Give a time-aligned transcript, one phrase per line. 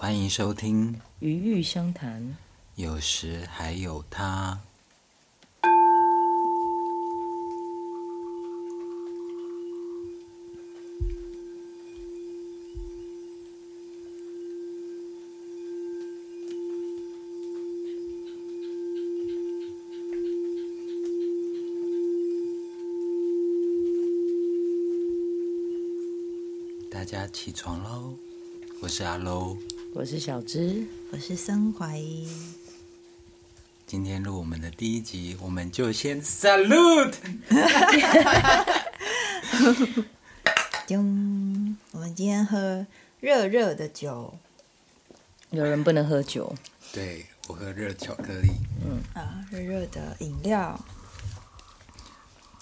[0.00, 2.22] 欢迎收听《鱼玉相谈》，
[2.76, 4.56] 有时还有他。
[26.88, 28.14] 大家起床喽！
[28.80, 29.56] 我是阿楼，
[29.94, 31.98] 我是小芝，我是森怀。
[33.86, 37.14] 今天录我们的第一集，我们就先 salute。
[41.92, 42.86] 我们今天喝
[43.20, 44.34] 热热的酒。
[45.50, 46.54] 有人不能喝酒，
[46.92, 48.50] 对，我喝热巧克力。
[48.84, 50.78] 嗯啊，热热的饮料。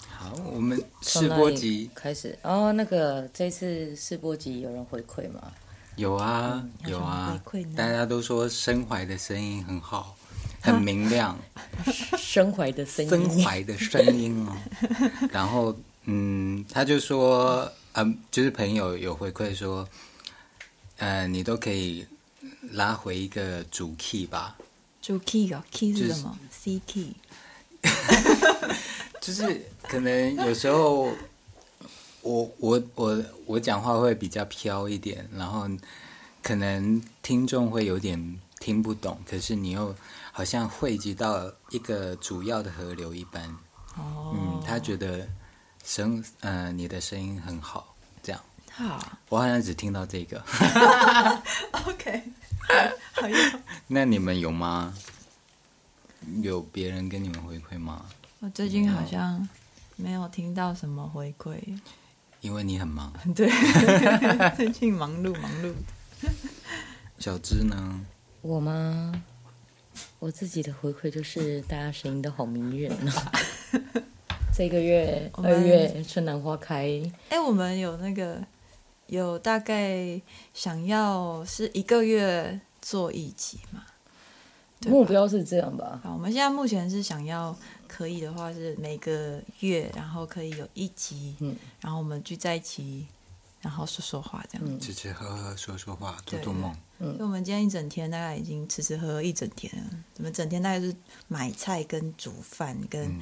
[0.09, 2.71] 好，我们试播集开始哦。
[2.71, 5.53] 那个这次试播集有人回馈吗？
[5.97, 7.41] 有啊，嗯、有啊，
[7.75, 10.15] 大家都说身怀的声音很好，
[10.61, 11.35] 很明亮。
[12.17, 14.55] 身怀的声音，身怀的声音哦。
[15.33, 15.75] 然后，
[16.05, 19.89] 嗯，他就说，嗯，就是朋友有回馈说，
[20.97, 22.05] 呃，你都可以
[22.73, 24.55] 拉回一个主 key 吧？
[25.01, 27.15] 主 key 哦，key 是什么、就是、？C key。
[29.19, 31.09] 就是可能有时候
[32.27, 35.67] 我我我我讲话会比较飘一点，然后
[36.43, 39.95] 可能听众会有点听不懂，可是你又
[40.31, 43.49] 好像汇集到一个主要的河流一般。
[43.95, 45.27] 哦，嗯，他觉得
[45.83, 48.41] 声呃你的声音很好，这样。
[48.71, 50.43] 好，我好像只听到这个。
[51.87, 52.23] OK，
[53.15, 53.61] 好用。
[53.87, 54.93] 那你们有吗？
[56.41, 58.05] 有别人跟你们回馈吗？
[58.39, 59.47] 我最近好像
[59.95, 61.57] 没有听到什么回馈，
[62.47, 63.11] 因为你很忙。
[63.35, 63.49] 对，
[64.55, 65.73] 最近忙碌忙碌。
[67.19, 67.99] 小芝呢？
[68.41, 69.21] 我吗？
[70.19, 73.31] 我自己的回馈就是大家声音都好迷人啊！
[74.55, 76.87] 这个月二月春暖花开。
[77.27, 78.41] 哎，我们有那个
[79.07, 80.21] 有大概
[80.53, 83.83] 想要是一个月做一集嘛？
[84.87, 85.99] 目标是这样吧？
[86.01, 87.53] 好，我们现在目前是想要。
[87.87, 93.07] 可以的话是每个月，然后可以有一集，嗯，然后我们聚在一起，
[93.61, 96.75] 然后说说话这样，嗯，吃吃喝喝说说话，做做梦。
[96.99, 100.95] 嗯，所以我们今天一整天大概已经吃吃喝喝一整天了，我们整天大概是
[101.27, 103.19] 买菜跟煮饭跟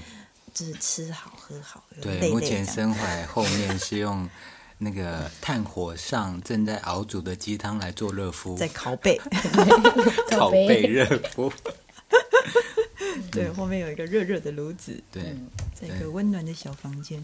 [0.53, 1.83] 就是吃好喝好。
[2.01, 4.29] 对，累累目前身怀后面是用
[4.77, 9.19] 那个炭火上正在熬煮的鸡汤来做热敷，在拷贝，
[10.31, 11.51] 拷贝热敷。
[13.31, 15.35] 对，后面有一个热热的炉子，对，
[15.73, 17.21] 在一个温暖的小房间。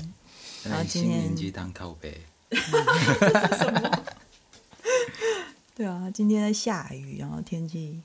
[0.63, 2.21] 然后今天鸡汤靠背，
[5.73, 8.01] 对啊，今天在下雨，然后天气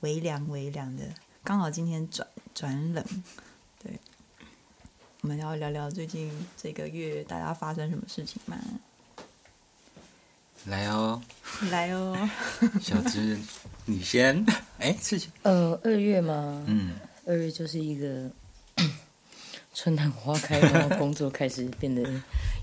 [0.00, 1.04] 微凉微凉的，
[1.44, 3.04] 刚好今天转转冷。
[3.82, 3.98] 对，
[5.20, 8.58] 我们要聊聊最近这个月大家发生什么事情吗？
[10.66, 11.22] 来哦，
[11.70, 12.28] 来哦，
[12.80, 13.38] 小芝，
[13.86, 14.44] 你先。
[14.78, 16.64] 哎，事情，呃，二月吗？
[16.66, 16.94] 嗯。
[17.30, 18.28] 二月就是一个
[19.72, 22.02] 春暖花开，然后工作开始变得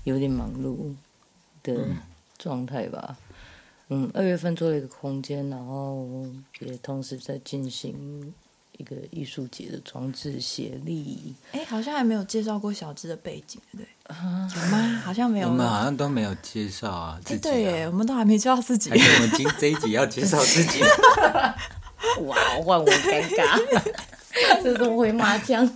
[0.04, 0.94] 有点忙碌
[1.62, 1.86] 的
[2.36, 3.16] 状态吧。
[3.88, 6.06] 嗯，二月份做了一个空间，然后
[6.60, 8.34] 也同时在进行
[8.76, 11.34] 一个艺术节的装置协力。
[11.52, 13.88] 哎，好像还没有介绍过小智的背景，对？
[14.02, 15.02] 啊，有吗？
[15.02, 15.48] 好像没有。
[15.48, 17.18] 我们好像都没有介绍啊。
[17.24, 18.90] 自己啊，对耶，我们都还没介绍自己。
[18.90, 20.82] 我们今这一集要介绍自己。
[22.26, 24.04] 哇，换我尴尬。
[24.62, 25.68] 这种回麻将，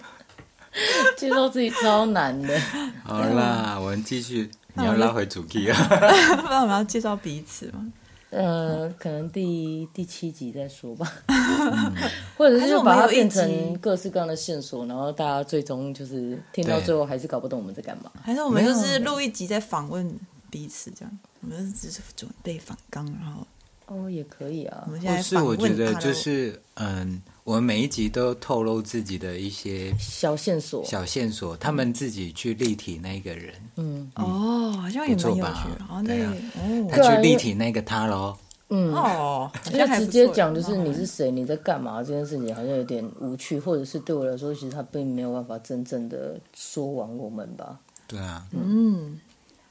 [1.17, 2.59] 介绍自己超难的。
[3.05, 4.51] 好啦，我们继续。
[4.75, 5.77] 你要拉回主题啊？
[6.49, 7.93] 那我们要介绍彼此吗？
[8.31, 11.07] 呃，可能第第七集再说吧。
[11.27, 11.95] 嗯、
[12.39, 18.11] 或者是把它变成各式各样的线索，然后大家最终就是听到最后还是搞不懂我们在干嘛。
[18.23, 20.19] 还是我们就是录一集再访问
[20.51, 21.19] 彼此这样？
[21.43, 23.47] 我们只是准备访纲，然后
[23.93, 24.89] 哦也可以啊。
[24.91, 27.21] 我现在是我觉得就是嗯。
[27.45, 33.53] 我们每一集都透露自己的一些小线索，小线索，他们自己去立体那个人。
[33.75, 35.85] 嗯，嗯哦，好像也蛮有趣的。
[35.91, 38.39] 哦，对啊，哦，他去立体那个他喽。
[38.69, 47.77] 嗯，哦，好像直接讲就是你是谁，你在干嘛这件事情，好像有点无趣，或者是对我来说，其实他并没有办法真正的说完我们吧。
[48.07, 49.21] 对啊，嗯，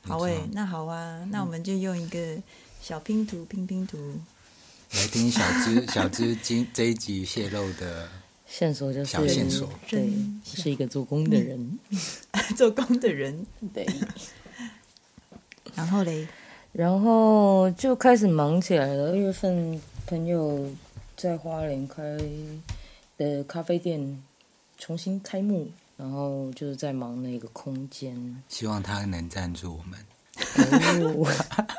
[0.02, 2.20] 好诶，那好啊，那我们就用一个
[2.82, 3.98] 小拼图拼拼图。
[4.94, 8.10] 来听小芝， 小芝今这一集泄露的
[8.48, 10.12] 线索就是小线索，对，
[10.44, 11.80] 是一个做工的人，
[12.58, 13.88] 做工的人，对。
[15.76, 16.28] 然后嘞，
[16.74, 19.12] 然后就开始忙起来了。
[19.12, 20.70] 二月份朋友
[21.16, 22.04] 在花莲开
[23.16, 24.22] 的咖啡店
[24.78, 29.98] 重新开幕，然后就是在忙那个空间，希望他能赞助我们。
[30.56, 31.28] 哦、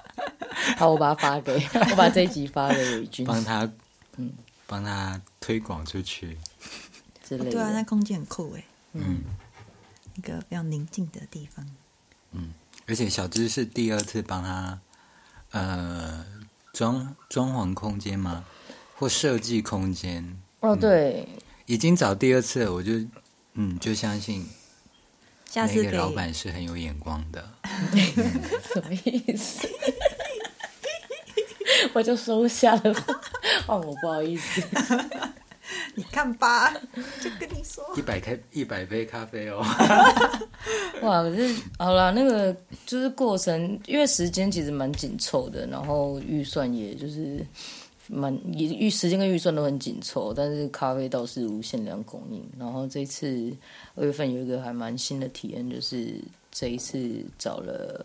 [0.76, 1.54] 好，我把它发给
[1.90, 3.70] 我把这一集发给伟君，帮他，
[4.16, 4.32] 嗯，
[4.66, 6.36] 帮他推广出去
[7.26, 7.50] 之类的。
[7.50, 9.22] 对啊，那空间很酷哎，嗯，
[10.16, 11.66] 一个非常宁静的地方。
[12.32, 12.52] 嗯，
[12.86, 14.78] 而且小芝是第二次帮他，
[15.50, 16.24] 呃，
[16.72, 18.44] 装装潢空间吗？
[18.96, 20.40] 或设计空间？
[20.60, 21.28] 哦，对，
[21.66, 22.92] 已经找第二次了，我就，
[23.54, 24.46] 嗯，就相信。
[25.52, 27.46] 下次那个老板是很有眼光的，
[28.72, 29.68] 什么意思？
[31.92, 32.94] 我就收下了，
[33.68, 34.62] 哦，我不好意思。
[35.94, 36.72] 你看吧，
[37.20, 39.58] 就跟你说，一百开一百杯咖啡哦。
[41.02, 42.56] 哇，可是好了，那个
[42.86, 47.46] 就是过程，因为时间其实蛮紧凑的，然后预算也就是。
[48.14, 52.46] 蛮预时间跟预算都很紧凑，但是咖啡倒是无限量供应。
[52.58, 53.50] 然后这次
[53.94, 56.20] 二月份有一个还蛮新的体验，就是
[56.50, 58.04] 这一次找了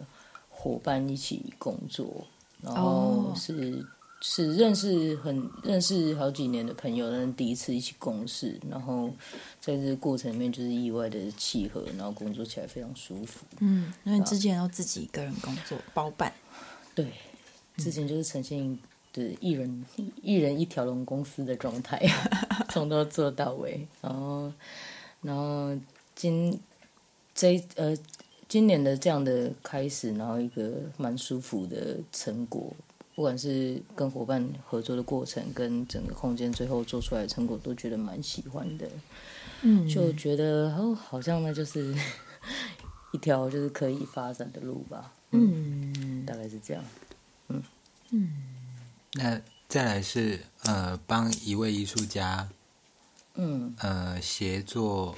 [0.50, 2.26] 伙伴一起工作，
[2.62, 3.86] 然后是、oh.
[4.22, 9.10] 是认识很认识好几年的朋友，但是第一次一起共事，然后
[9.60, 13.46] 在这个过程里面就是意外的契合，然后工作起来非常舒服。
[13.60, 16.32] 嗯，因为之前都自己一个人工作包办，
[16.96, 17.12] 对，
[17.76, 18.80] 之前就是呈现。
[19.22, 19.86] 是一人
[20.22, 22.00] 一人一条龙公司的状态，
[22.70, 23.88] 从头做到尾。
[24.00, 24.54] 然后，
[25.22, 25.76] 然后
[26.16, 26.60] 今
[27.34, 27.98] 这呃
[28.48, 32.72] 今年的这样的开始，然后一个蛮舒服的成果，
[33.16, 38.88] 不管是跟伙伴合作的过程，跟整个空间最后做出来的成果，都觉得蛮喜欢的。
[39.64, 41.96] 嗯，就觉得哦，好像那就是
[43.12, 45.12] 一条就是可以发展的路吧。
[45.32, 46.84] 嗯，嗯大概是这样。
[47.50, 47.64] 嗯
[48.12, 48.32] 嗯。
[49.14, 52.48] 那再来是呃，帮一位艺术家，
[53.36, 55.16] 嗯，呃，协作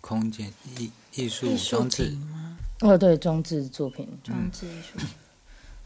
[0.00, 2.58] 空间艺艺术装置吗？
[2.80, 5.06] 哦，对，装置作品，装置艺术。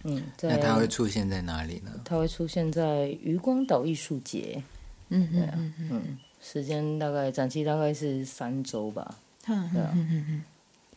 [0.04, 1.90] 嗯，那它会出现在哪里呢？
[2.04, 4.62] 它会出现在渔光岛艺术节。
[5.08, 9.16] 嗯嗯嗯嗯，时间大概展期大概是三周吧。
[9.46, 10.44] 嗯嗯嗯嗯。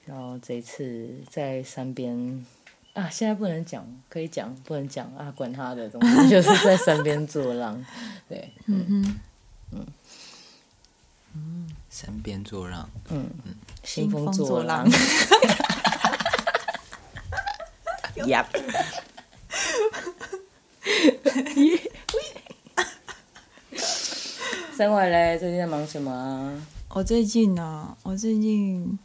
[0.05, 2.45] 然后这次在山边。
[2.97, 7.85] 啊，现在不能讲，可以讲，不能讲啊，管他的东西，就是在山边作浪，
[8.27, 9.19] 对，嗯嗯。
[9.71, 9.85] 嗯。
[11.35, 13.29] 嗯，山边作浪，嗯。
[13.45, 13.53] 嗯，
[13.83, 14.83] 兴风作浪，
[18.25, 18.43] 呀，
[24.75, 26.59] 生活嘞，最近在忙什么？
[26.89, 28.97] 我最近呢，我最近，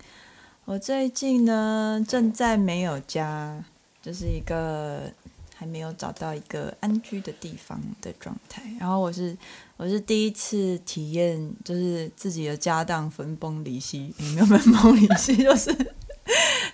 [0.64, 3.62] 我最近呢，正在没有家。
[4.02, 5.08] 就是一个
[5.54, 9.37] 还没有找到一个安居的地方的状态，然后我是
[9.76, 15.72] 我是第一次体验，就是自己的家当分崩离析，也没有分崩离析，就是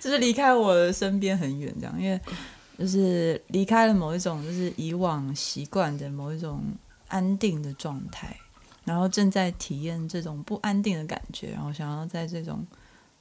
[0.01, 2.19] 就是离开我的身边很远，这样，因为
[2.79, 6.63] 就是离开了某一种就是以往习惯的某一种
[7.09, 8.35] 安定的状态，
[8.85, 12.65] 然后正在体验这种不安定的感觉，然后想要在这种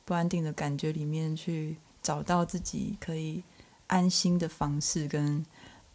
[0.07, 3.43] 不安定的感觉里面去找到自己可以。
[3.89, 5.45] 安心的方式跟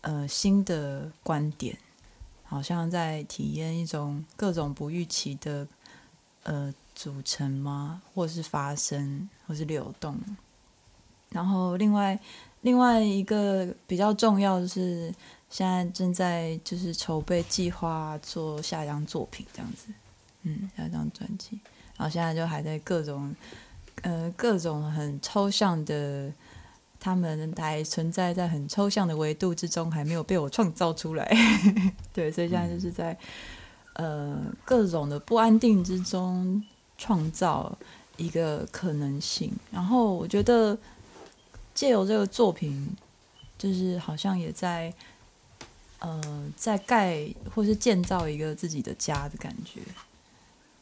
[0.01, 1.77] 呃新的观点，
[2.43, 5.67] 好像在体验一种各种不预期的
[6.43, 8.01] 呃组成吗？
[8.13, 10.19] 或是发生，或是流动。
[11.29, 12.19] 然后另外
[12.61, 15.13] 另外一个比较重要的是，
[15.49, 19.87] 现在正在就是筹备计划做下一张作品这样子，
[20.41, 21.59] 嗯，下一张专辑。
[21.95, 23.35] 然后现在就还在各种
[24.01, 26.33] 呃各种很抽象的。
[27.03, 31.29] 他们还存在在很抽象的维度之中，还没有被我创造出来。
[32.13, 33.17] 对，所以现在就是在
[33.95, 36.63] 呃各种的不安定之中
[36.97, 37.77] 创造
[38.15, 39.51] 一个可能性。
[39.69, 40.77] 然后我觉得
[41.73, 42.95] 借由这个作品，
[43.57, 44.93] 就是好像也在
[45.99, 49.81] 呃在盖或是建造一个自己的家的感觉。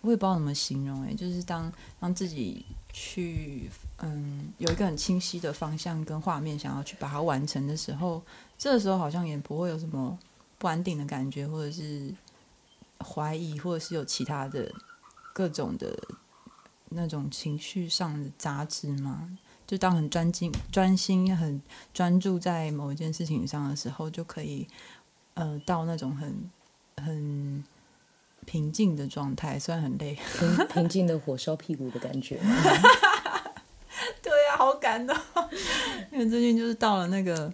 [0.01, 2.63] 我也不知道怎么形容，哎，就是当当自己
[2.93, 3.69] 去。
[4.03, 8.19] 嗯，有一个很清晰的方向跟画面，想要去把它完成的时候，
[8.57, 10.17] 这时候好像也不会有什么
[10.57, 12.11] 不安定的感觉，或者是
[12.97, 14.73] 怀疑，或者是有其他的
[15.33, 15.95] 各种的
[16.89, 19.37] 那种情绪上的杂质嘛。
[19.67, 21.61] 就当很专精、专心、很
[21.93, 24.67] 专注在某一件事情上的时候，就可以
[25.35, 26.49] 呃到那种很
[26.97, 27.63] 很
[28.45, 32.39] 平静的状态，虽然很累， 平平静的火烧屁股的感觉。
[34.21, 35.15] 对呀、啊，好感动，
[36.11, 37.53] 因为最近就是到了那个，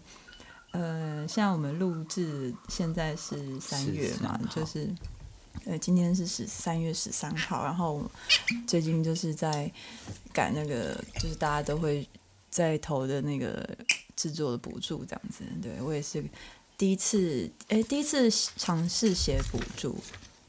[0.72, 4.90] 呃，像我们录制现在是三月嘛，就是
[5.66, 8.02] 呃，今天是十三月十三号，然后
[8.66, 9.72] 最近就是在
[10.32, 12.08] 赶那个，就是大家都会
[12.50, 13.68] 在投的那个
[14.16, 15.44] 制作的补助，这样子。
[15.62, 16.24] 对，我也是
[16.78, 19.98] 第一次，哎，第一次尝试写补助，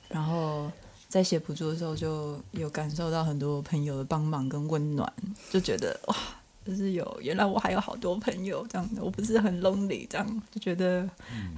[0.09, 0.71] 然后
[1.09, 5.13] 在写补助的时候就有感受到很多朋友的帮忙跟温暖，
[5.51, 6.17] 就觉得哇。
[6.67, 11.09] 就是有，原来我还有好多朋友这样的，我不是很 lonely 这样，就觉得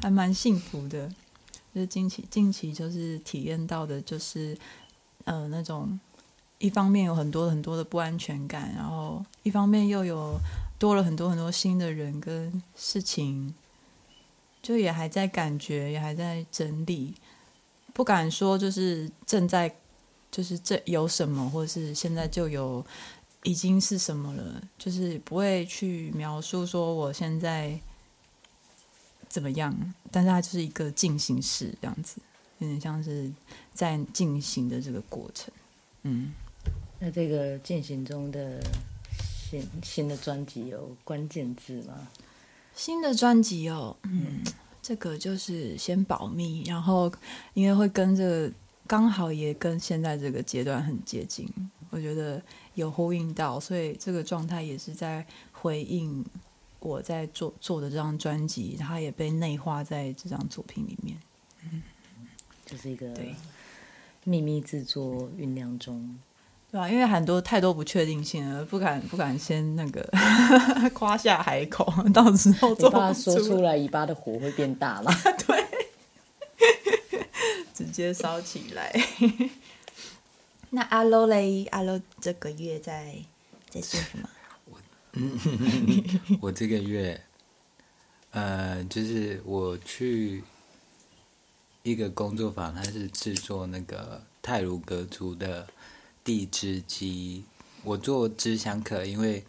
[0.01, 1.09] 还蛮幸福的。
[1.75, 4.57] 就是近期近期就是体验到的，就是
[5.25, 5.99] 呃那种
[6.59, 10.39] 一方面有很多很多的不安全感，然后一方面又有
[10.79, 13.53] 多了很多很多新的人跟事情，
[14.63, 17.15] 就也还在感觉，也还在整理，
[18.01, 19.71] 不敢说就是正在
[20.31, 22.83] 就是这有什么，或者是现在就有。
[23.43, 24.63] 已经是什么了？
[24.77, 27.81] 就是不会去描述说我现在
[29.31, 29.75] 怎么样，
[30.11, 32.21] 但是它就是一个进行式这样子，
[32.59, 33.33] 有点像是
[33.73, 35.51] 在进行的这个过程。
[36.03, 36.35] 嗯，
[36.99, 38.63] 那这个进行中的
[39.51, 42.09] 新新的专辑有关键字吗？
[42.77, 44.43] 新的专辑哦，嗯，
[44.83, 47.13] 这个就是先保密，然后
[47.55, 48.53] 因为会跟这个
[48.87, 51.49] 刚好也跟现在这个阶段很接近，
[51.91, 52.43] 我觉得。
[52.75, 56.25] 有呼应到，所以这个状态也是在回应
[56.79, 61.19] 我在做做的这张专辑，它也被内化在这张作品里面。
[61.65, 61.83] 嗯，
[62.65, 63.13] 就是一个
[64.25, 66.17] 秘密制作酝酿中，
[66.73, 66.89] 对吧？
[66.89, 70.09] 因为很多太多不确定性了，不敢不敢先那个
[70.95, 71.85] 夸下海口，
[72.15, 75.11] 到时候做你怕说出来，尾巴的火会变大了？
[75.47, 75.67] 对，
[77.75, 78.93] 直接烧起来。
[80.71, 81.65] 那阿罗嘞？
[81.73, 83.17] 阿罗这个月在
[83.69, 84.29] 在做什么？
[84.67, 84.79] 我
[85.15, 87.21] 嗯，我这个月，
[88.31, 90.45] 呃，就是我去
[91.83, 95.67] 一个工作坊，它是制作那个泰鲁格族的
[96.25, 97.45] 地织机。
[97.83, 99.45] 我做织箱课，因为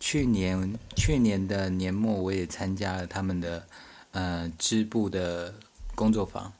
[0.00, 3.66] 去年去年的年末，我也参加了他们的
[4.12, 5.54] 呃织布的
[5.94, 6.52] 工作坊。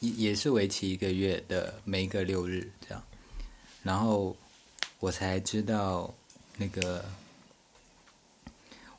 [0.00, 3.00] 也也是为期一个月的，每一个六日这样，
[3.84, 4.36] 然后
[4.98, 6.12] 我才知道
[6.56, 7.04] 那个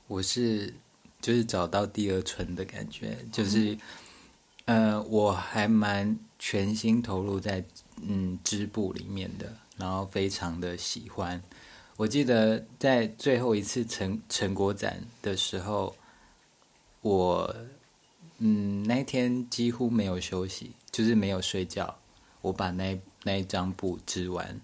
[0.08, 0.74] 我是
[1.22, 3.78] 就是找到第二春的感觉，就是
[4.64, 7.62] 呃我还蛮全心投入在
[8.08, 11.42] 嗯织布里面的，然后非常的喜欢。
[11.98, 15.96] 我记得在最后一次成成果展的时候，
[17.02, 17.56] 我
[18.40, 20.72] 嗯那天几乎没有休息。
[20.94, 21.98] 就是没有睡觉，
[22.42, 24.62] 我把那那一张布织完，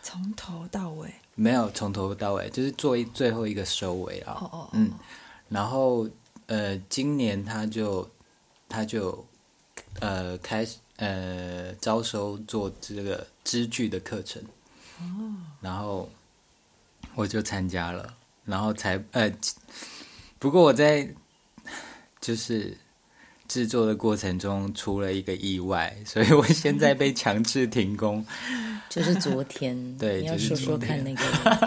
[0.00, 4.38] 从头到尾没有从头到尾，就是做一最后一个收尾啊。
[4.40, 4.92] 哦哦，嗯，
[5.48, 6.08] 然后
[6.46, 8.08] 呃，今年他就
[8.68, 9.26] 他就
[9.98, 14.42] 呃开始呃招收做这个织具的课程，
[15.00, 16.08] 哦，然后
[17.14, 19.30] 我就参加了，然后才呃，
[20.38, 21.08] 不过我在
[22.20, 22.76] 就是。
[23.48, 28.24] 制作的过程中出了一个意外，所以我现在被强制停工。
[28.88, 31.20] 就是昨天， 对，你要说说看那个，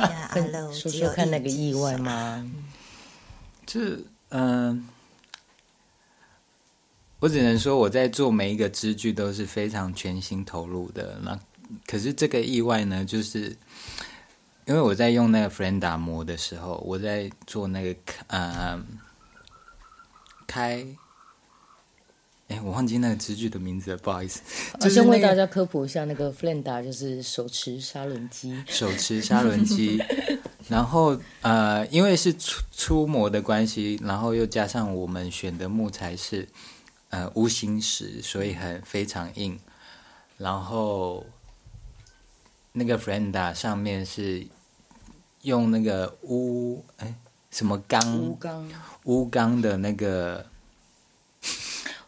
[0.74, 2.44] 说说看那个意外吗？
[3.68, 4.84] 就是嗯、呃，
[7.26, 11.20] 我只能说我在做每一个支具都是非常全心投入的。
[11.24, 11.40] 那
[11.88, 13.58] 可是这个意外呢，就是
[14.66, 18.80] 因为我在用那个弗兰达磨的时候，我在做那个呃
[20.46, 20.86] 开。
[22.48, 24.40] 哎，我忘记那个支具的名字了，不好意思。
[24.82, 28.64] 我先为大家科普一下，那个 Flenda 就是手持砂轮机。
[28.68, 30.00] 手持砂轮机，
[30.68, 36.48] 然后呃，因为是粗粗模的关系，然后又加上我们选的木材是
[37.10, 39.60] 呃乌心石，所以很非常硬。
[40.38, 41.26] 然后
[42.72, 44.46] 那个 Frenda 上面是
[45.44, 47.14] 用那个乌哎
[47.52, 48.70] 什么钢乌钢
[49.04, 50.46] 乌钢的那个。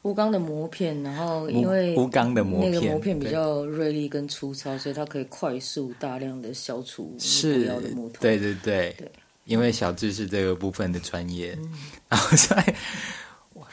[0.03, 8.21] 乌钢的磨片，然后因为乌钢的膜片，那个磨片比较锐利跟粗糙，所以它可以快速大量的消除不要的木头。
[8.21, 9.11] 对对对，对
[9.43, 11.73] 因为小智是这个部分的专业，嗯、
[12.07, 12.73] 然后所以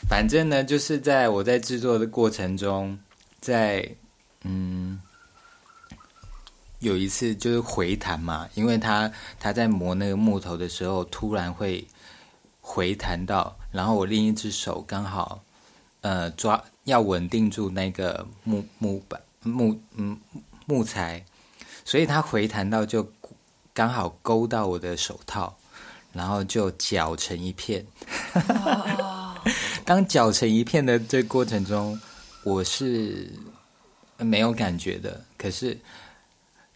[0.08, 2.98] 反正呢，就是在我在制作的过程中，
[3.40, 3.96] 在
[4.42, 5.00] 嗯
[6.78, 11.86] 有一次就是回弹嘛，因为他他在磨那个木头的时候，突然会
[12.60, 15.42] 回弹到，然后我另一只手刚好。
[16.02, 20.20] 呃，抓要稳定住那个木木板木嗯
[20.66, 21.24] 木材，
[21.82, 23.10] 所以它回弹到就
[23.72, 25.56] 刚好勾到我的手套，
[26.12, 27.86] 然后就绞成一片。
[29.84, 31.98] 当搅成一片的这过程中，
[32.42, 33.30] 我是
[34.18, 35.22] 没有感觉的。
[35.36, 35.78] 可是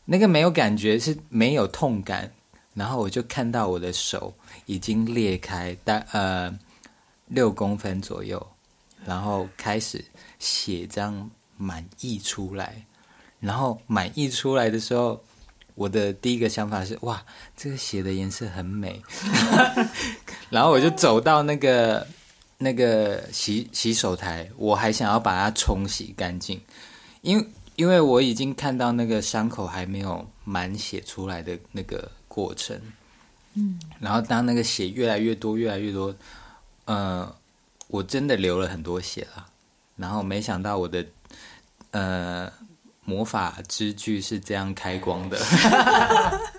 [0.05, 2.31] 那个没有感觉是没有痛感，
[2.75, 4.35] 然后我就看到我的手
[4.67, 6.57] 已经裂开，大呃
[7.27, 8.47] 六公分左右，
[9.05, 10.05] 然后开始
[10.39, 12.85] 血这样满溢出来，
[13.41, 15.23] 然后满溢出来的时候。
[15.75, 17.25] 我的第一个想法是哇，
[17.57, 19.01] 这个血的颜色很美，
[20.51, 22.05] 然后我就走到那个
[22.59, 26.61] 那个洗洗手台，我还想要把它冲洗干净，
[27.23, 27.47] 因为
[27.77, 32.79] 因为我已经看到那个伤口还没有满血出来的那个过程，
[33.55, 36.15] 嗯，然后当那个血越来越多越来越多，
[36.85, 37.35] 呃，
[37.87, 39.47] 我真的流了很多血了，
[39.97, 41.07] 然后没想到我的
[41.93, 42.53] 呃。
[43.05, 45.39] 魔法之具是这样开光的，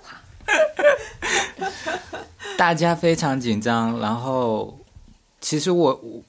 [2.57, 3.99] 大家非常紧张。
[3.99, 4.78] 然后，
[5.41, 6.23] 其实我我，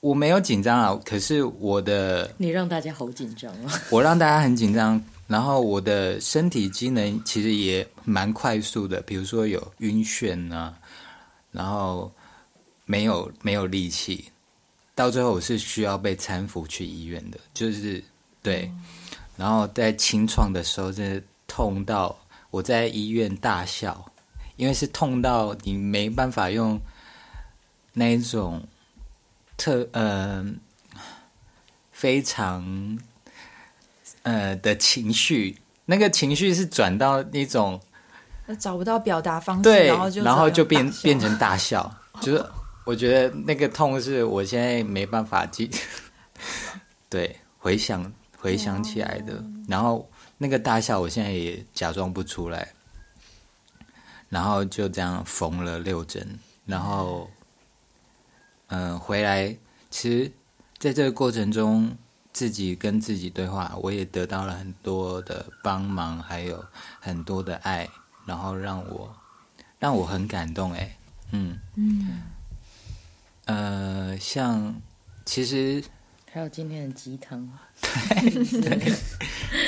[0.00, 3.72] 我没有紧张啊，可是我的你让大家好紧张啊！
[3.90, 10.74] 我让大家很紧张，然后我的身体机能其实也蛮快速的，比如说有晕眩啊，
[11.52, 12.12] 然后
[12.84, 14.26] 没有没有力气，
[14.94, 18.02] 到最后我是需要被搀扶去医院的，就是
[18.42, 18.64] 对。
[18.64, 18.82] 嗯
[19.36, 22.18] 然后在清创的时候，真的痛到
[22.50, 24.10] 我在医院大笑，
[24.56, 26.80] 因为是痛到你没办法用
[27.96, 28.62] 那一种
[29.56, 30.44] 特呃
[31.90, 32.98] 非常
[34.22, 37.80] 呃的情绪，那个情绪是转到那种
[38.58, 42.44] 找不到表达方式，对，然后就然后就变变成大笑， 就是
[42.84, 45.70] 我觉得那个痛是我现在没办法记，
[47.08, 48.12] 对，回想。
[48.38, 52.68] 回想起来的，然后那个大笑，我现在也假装不出来，
[54.28, 57.28] 然后就这样缝了六针，然后，
[58.68, 59.56] 嗯、呃，回来，
[59.90, 60.32] 其实
[60.78, 61.96] 在这个过程中，
[62.32, 66.64] 自己跟自己对话，我也得到了很多的帮忙，还有
[67.00, 67.88] 很多的爱，
[68.24, 69.14] 然后让我
[69.78, 70.96] 让我很感动，哎，
[71.32, 72.22] 嗯嗯，
[73.46, 74.74] 呃，像
[75.24, 75.82] 其实。
[76.32, 77.48] 还有今天的鸡汤，
[77.80, 78.92] 对对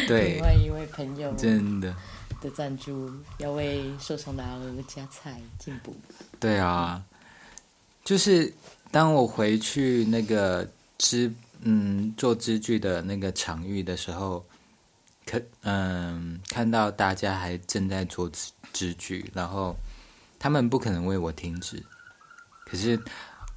[0.06, 1.96] 对， 另外一位朋友真的
[2.42, 5.96] 的赞助，要为受伤的阿娥加菜进补。
[6.38, 7.02] 对啊，
[8.04, 8.52] 就是
[8.90, 14.44] 当我回去那个织嗯做织具的那个场域的时候，
[15.24, 19.76] 可嗯看到大家还正在做织织具，然后
[20.38, 21.82] 他们不可能为我停止，
[22.64, 23.00] 可是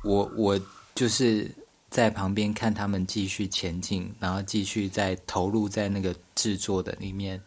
[0.03, 0.59] 我我
[0.95, 1.49] 就是。
[1.91, 7.41] 在旁边看他们继续前进，然后继续在投入在那个制作的里面，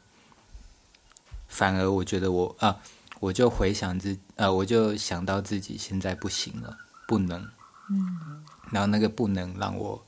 [1.48, 2.78] 反而我觉得我啊，
[3.20, 6.76] 我就回想自呃，我就想到自己现在不行了，
[7.08, 7.42] 不能，
[7.90, 10.02] 嗯，然后那个不能让我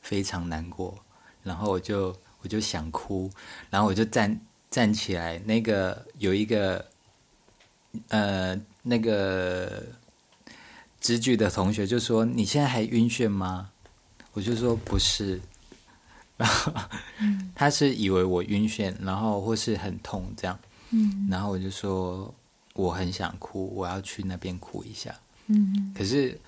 [0.00, 0.98] 非常难过，
[1.42, 3.30] 然后我就我就想哭，
[3.70, 6.84] 然后我就站站起来，那个有一个
[8.08, 9.84] 呃那个
[11.00, 13.70] 织具的同学就说：“你现在还晕眩吗？”
[14.34, 15.40] 我就说不是，
[16.36, 16.72] 然后
[17.54, 20.56] 他是以为我晕眩，然后或是很痛这样，
[20.90, 22.32] 嗯，然后我就说
[22.74, 25.12] 我很想哭，我要去那边哭一下，
[25.48, 26.38] 嗯，可是，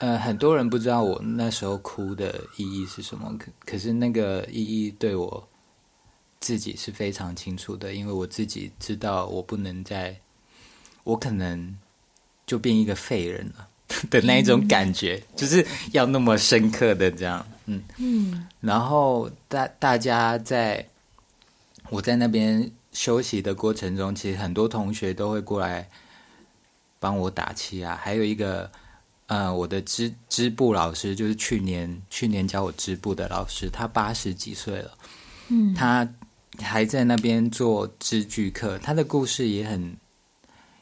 [0.00, 5.48] 呃，很多人不知道我那时候哭的意义是什么，可可是那个意义对我
[6.40, 10.18] 自己是非常清楚的，因为我自己知道我不能再，
[11.04, 11.76] 我可能
[12.46, 13.68] 就变一个废人了。
[14.08, 20.86] 的那一种感觉，嗯、就是要那么深刻的这样，嗯嗯，然后大大家在
[21.88, 25.88] 我在那边休息的过程中，其实很多同学都会过来
[27.00, 27.98] 帮我打气啊。
[28.00, 28.70] 还有一个，
[29.30, 34.90] 呃，我的织织布老师，就是去年去年教我织布的老师，他八十几岁了，
[35.50, 36.06] 嗯，他
[36.58, 39.96] 还在那边做织具课，他的故事也很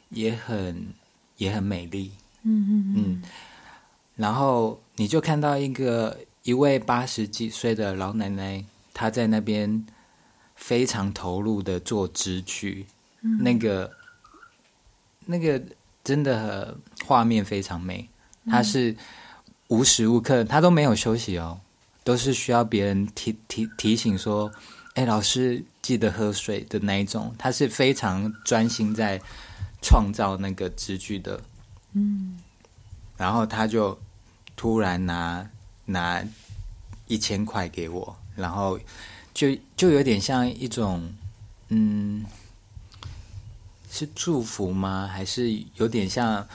[0.09, 0.83] 也很
[1.37, 2.11] 也很美丽。
[2.43, 3.23] 嗯嗯嗯，
[4.17, 9.87] 然后你就看到一个一位八十几岁的老奶奶，她在那边
[10.55, 12.87] 非常投入的做织具，
[13.21, 13.93] 嗯、那个
[15.27, 15.63] 那个
[16.03, 18.09] 真的画面非常美。
[18.51, 18.97] 她是
[19.69, 21.61] 无时无刻他都没有休息哦，
[22.05, 24.51] 都是需要别人提提提醒说
[24.95, 27.35] ：“哎，老师记得喝水”的那一种。
[27.39, 29.21] 他是非常专心在
[29.83, 31.41] 创造那个织句的。
[31.93, 32.39] 嗯，
[33.17, 33.99] 然后他就
[34.57, 35.47] 突然拿
[35.85, 36.25] 拿
[37.07, 38.79] 一千块给我，然后
[39.35, 41.13] 就就有点像一种，
[41.69, 42.25] 嗯，
[43.91, 45.09] 是祝福吗？
[45.13, 46.47] 还是有点像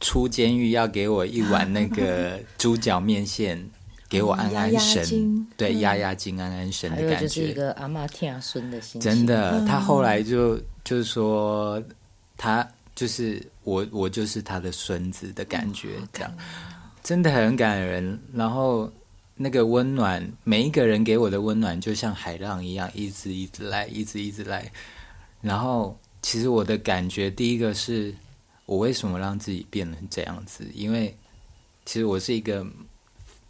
[0.00, 3.62] 出监狱要给我一碗那个猪脚面线，
[4.08, 7.20] 给我安安神，对，压压惊，安安神的感觉。
[7.20, 9.00] 就是一个阿嬷听孙的心情。
[9.00, 11.82] 真的，他后来就就是说，
[12.38, 16.32] 他就是我，我就是他的孙子的感觉，这样
[17.02, 18.18] 真的很感人。
[18.32, 18.90] 然后
[19.36, 24.72] 那个温暖，每一个人给我的温暖，就像海浪一样，一直一直来，一直一直来。
[25.42, 28.14] 然后，其实我的感觉，第一个是。
[28.70, 30.64] 我为什么让自己变成这样子？
[30.72, 31.12] 因为
[31.84, 32.64] 其实我是一个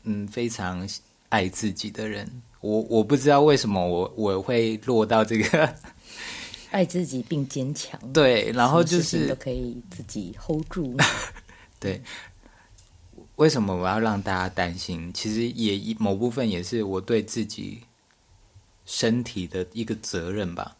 [0.05, 0.89] 嗯非常
[1.29, 2.27] 爱自己的人。
[2.63, 5.75] 我我不知道为什么我我会落到这个
[6.73, 8.01] 爱自己并坚强。
[8.15, 10.97] 对，然后就是都可以自己 hold 住。
[11.79, 12.01] 对，
[13.37, 15.13] 为什么我要让大家担心？
[15.13, 17.83] 其实也某部分也是我对自己
[18.87, 20.75] 身体的一个责任吧。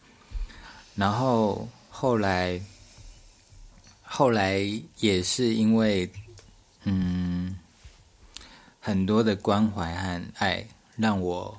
[0.95, 2.59] 然后后来。
[4.13, 4.59] 后来
[4.99, 6.11] 也是因为，
[6.83, 7.57] 嗯，
[8.81, 11.57] 很多的关怀和爱，让我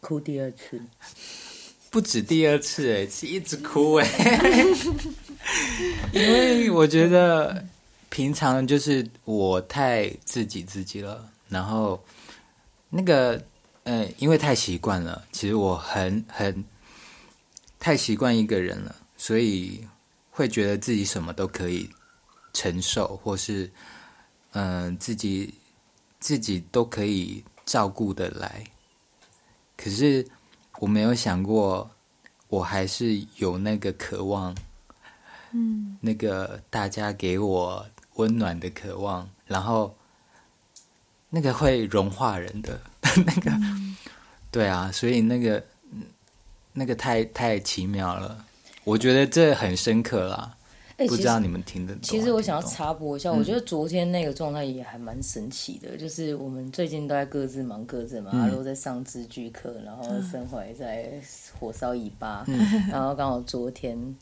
[0.00, 0.78] 哭第二次，
[1.88, 4.06] 不止第二次哎，是一直哭哎，
[6.12, 7.64] 因为我觉得
[8.10, 11.98] 平常就是我太自己自己了，然后
[12.90, 13.42] 那个
[13.84, 16.62] 呃，因为太习惯了，其实我很很
[17.80, 19.82] 太习惯一个人了，所以。
[20.38, 21.90] 会觉得自己什么都可以
[22.52, 23.68] 承受，或是
[24.52, 25.52] 嗯、呃，自己
[26.20, 28.64] 自己都可以照顾得来。
[29.76, 30.24] 可是
[30.78, 31.90] 我没有想过，
[32.46, 34.54] 我还是有那个渴望，
[35.50, 39.92] 嗯，那个大家给我温暖的渴望，然后
[41.30, 42.80] 那个会融化人的
[43.26, 43.96] 那个，嗯、
[44.52, 45.66] 对啊，所以那个
[46.72, 48.44] 那个太太奇妙了。
[48.88, 50.56] 我觉得这很深刻啦，
[50.96, 52.00] 欸、不知道你们听得懂？
[52.02, 61.12] 其实我想要插播一下，嗯、我觉得昨天那个状态也还蛮神奇的，就是我们最近都在各自忙各自嘛，阿罗、嗯、在上字剧课，然后生怀在
[61.60, 62.58] 火烧尾巴，嗯、
[62.90, 64.16] 然后刚好昨天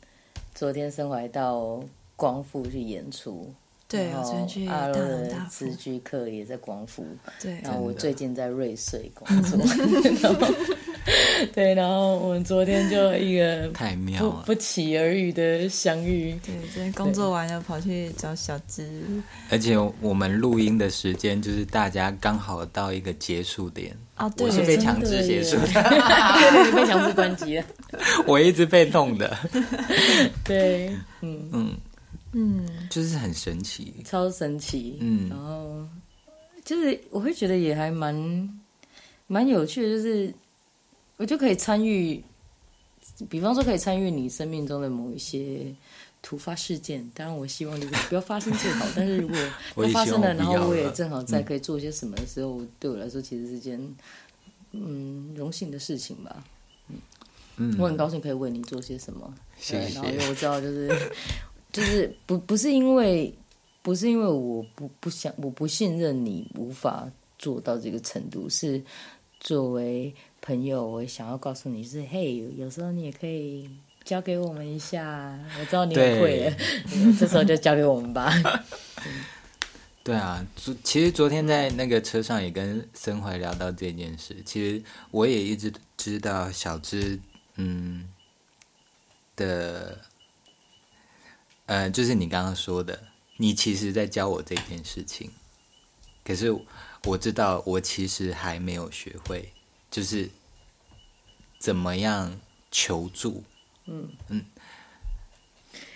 [0.52, 1.80] 昨天生怀到
[2.16, 3.54] 光复去演出。
[3.88, 7.06] 对，我最近去阿罗的词剧课也在光复。
[7.40, 9.60] 对，然后我最近在瑞穗工作。
[11.54, 16.32] 对，然后我们昨天就一个太妙了，不期而遇的相遇。
[16.44, 19.02] 对，今天工作完了跑去找小芝。
[19.50, 23.96] 而且我们录音的时间就是大家刚好到一个结束点。
[24.16, 25.82] 哦，对，我是被强制结束的，
[26.74, 27.64] 被强制关机了。
[28.26, 29.36] 我一直被弄的。
[30.44, 30.88] 对，
[31.20, 31.74] 嗯嗯。
[32.38, 34.98] 嗯，就是很神奇，超神奇。
[35.00, 35.86] 嗯，然后
[36.66, 38.14] 就是我会觉得也还蛮
[39.26, 40.34] 蛮有趣的，就是
[41.16, 42.22] 我就可以参与，
[43.28, 45.74] 比方说可以参与你生命中的某一些
[46.22, 47.08] 突发事件。
[47.14, 48.86] 当然，我希望就是不要发生最好。
[48.94, 49.36] 但是如果
[49.86, 53.80] 它发生了，然后我也正好在可以做些什么的时候，嗯、对我来说其实是件
[54.72, 56.44] 嗯荣幸的事情吧。
[56.88, 56.96] 嗯
[57.56, 59.32] 嗯，我很高兴可以为你做些什么。
[59.56, 59.94] 谢谢。
[59.94, 60.90] 然后因为我知道就是。
[61.72, 63.30] 就是不不是因为
[63.82, 67.06] 不是因为我不不想我不信任你无法
[67.38, 68.82] 做到这个程度，是
[69.40, 70.14] 作为
[70.46, 73.68] 朋友，我想要告诉你是嘿，有时候你也可以
[74.04, 76.56] 交给我们一下，我知道你也会，
[77.18, 78.32] 这时候就交给我们吧。
[80.04, 84.80] 对啊，昨其实昨天在那个车上也跟森怀聊到这件事，其实
[85.10, 87.18] 我也一直知道小芝
[87.56, 88.08] 嗯
[89.34, 89.98] 的。
[91.66, 92.96] 呃，就是你刚刚说的，
[93.36, 95.28] 你其实在教我这件事情，
[96.24, 96.56] 可是
[97.02, 99.52] 我知道我其实还没有学会，
[99.90, 100.28] 就是
[101.58, 102.38] 怎么样
[102.70, 103.42] 求助。
[103.86, 104.44] 嗯嗯，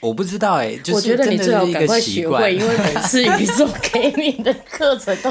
[0.00, 5.31] 我不知道哎、欸，就是我觉得你最好赶快学会，因为每次宇宙 给你的课程都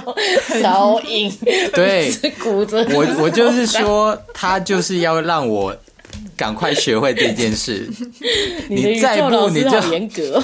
[0.62, 1.32] 超硬，
[1.74, 2.86] 对，骨折。
[2.90, 5.78] 我我就是说，他就是要让我。
[6.36, 7.88] 赶快学会这件事！
[8.70, 10.42] 你再不你就严格。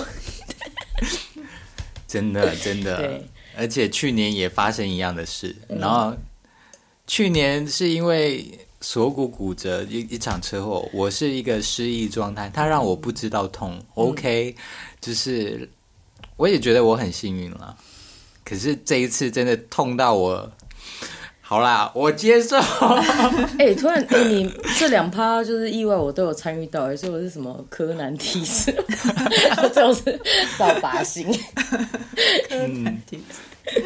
[2.06, 3.22] 真的真的，
[3.58, 5.56] 而且去年也发生一样的事。
[5.70, 6.14] 嗯、然后
[7.08, 8.46] 去年是因为
[8.82, 13.74] 锁骨骨折一一场车祸，我是一个失忆状态，他让我不知道痛。
[13.78, 14.56] 嗯、OK，
[15.00, 15.70] 就是
[16.38, 17.76] 我也觉得我很幸运了。
[18.44, 20.52] 可是这一次真的痛到我。
[21.48, 22.58] 好啦，我接受。
[23.60, 28.72] 哎、欸，突然，哎、欸，你这两趴就是意外，我都有参与到，所以我是什么柯南体质，
[29.76, 30.20] 就是
[30.58, 31.32] 扫把星。
[32.50, 33.82] 柯南体质，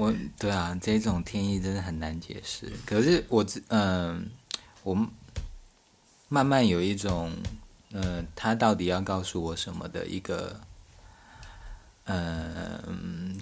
[0.00, 2.72] 我对啊，这种天意真的很难解释。
[2.86, 4.30] 可是我，嗯、
[4.82, 4.94] 我
[6.28, 7.30] 慢慢有一种，
[7.92, 10.60] 嗯、他到底要告诉我什么的一个，
[12.04, 13.38] 嗯。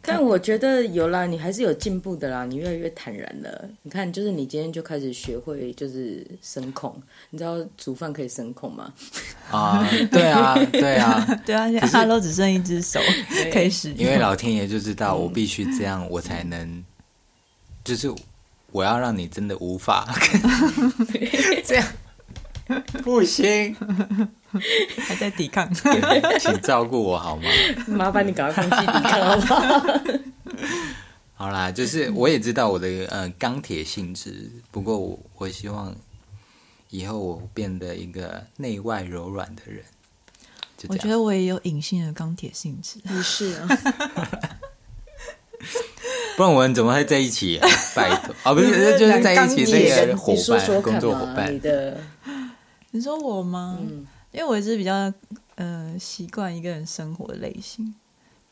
[0.00, 3.68] 但我觉得有啦，你还是有进步的啦，你越来越坦然了。
[3.82, 6.94] 你看，就是你今天就开始学会就是声控，
[7.30, 8.92] 你知道煮饭可以声控吗？
[9.50, 13.00] 啊，对啊，对啊， 对啊，现在他都只剩一只手
[13.52, 16.84] 可以使用，因为老天爷就知道我必须这样，我才能，嗯、
[17.84, 18.12] 就是
[18.70, 20.08] 我要让你真的无法
[21.64, 21.86] 这样。
[23.02, 23.76] 不行，
[24.98, 25.68] 还在抵抗，
[26.40, 27.42] 请照顾我好吗？
[27.88, 30.00] 麻烦你赶快放弃抵抗好不好？
[31.34, 35.94] 好啦，就是我也知道我的呃钢铁性质，不过我我希望
[36.90, 39.82] 以后我变得一个内外柔软的人。
[40.88, 43.68] 我觉得我也有隐性的钢铁性质，不是啊？
[46.36, 47.68] 不然我们怎么会在一起啊？
[47.94, 51.54] 拜托啊，哦、不是，就是在一起那个伙伴，工作伙伴。
[51.54, 52.00] 你的
[52.90, 53.78] 你说我吗？
[53.80, 55.12] 嗯，因为我也是比较
[55.56, 57.94] 嗯习惯一个人生活的类型，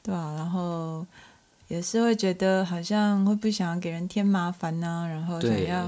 [0.03, 1.07] 对啊，然后
[1.69, 5.87] 也是会觉得好像会不想要给人添麻烦呐、啊，然后想要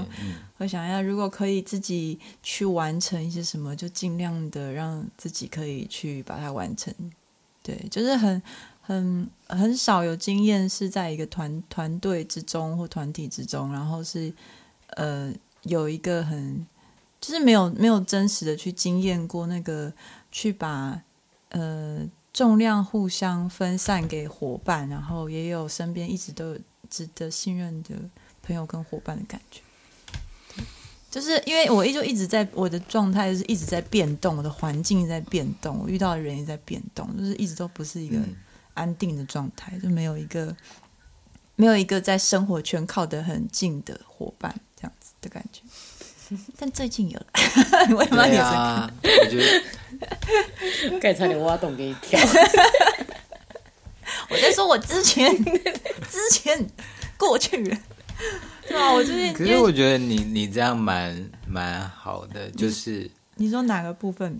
[0.57, 6.91] 会、嗯、想要如果可以自己去完成一些什么，就尽量的让自己可以去把它完成。
[7.61, 8.41] 对，就是很
[8.81, 14.33] 很很少有经验是在一个团团队之中或团体之中，然后是
[14.95, 16.65] 呃有一个很。
[17.23, 19.93] 就是没有没有真实的去经验过那个
[20.29, 21.01] 去把
[21.51, 26.59] 呃重量互相分散给伙伴，然后也有身边一直都有
[26.89, 27.95] 值得信任的
[28.41, 29.61] 朋友跟伙伴的感觉。
[31.09, 38.17] 就是因为我一就一直在我的状态就是一直在变动，我的环境在变动，我遇到的人也在变动，就是一直都不是一个
[38.73, 40.53] 安定的状态，就没有一个
[41.55, 45.61] 没有一个在生活圈靠得很近的伙伴这样子的感觉。
[46.57, 47.25] 但最近有了，
[47.97, 48.89] 为什么你啊？
[49.03, 52.19] 我觉得 该差点挖洞给你跳。
[54.29, 56.67] 我在说，我之前之前
[57.17, 57.77] 过去了，
[58.67, 59.33] 对啊，我最近。
[59.33, 64.39] 可是我觉得你你这样蛮蛮好的，就是你说哪个部分？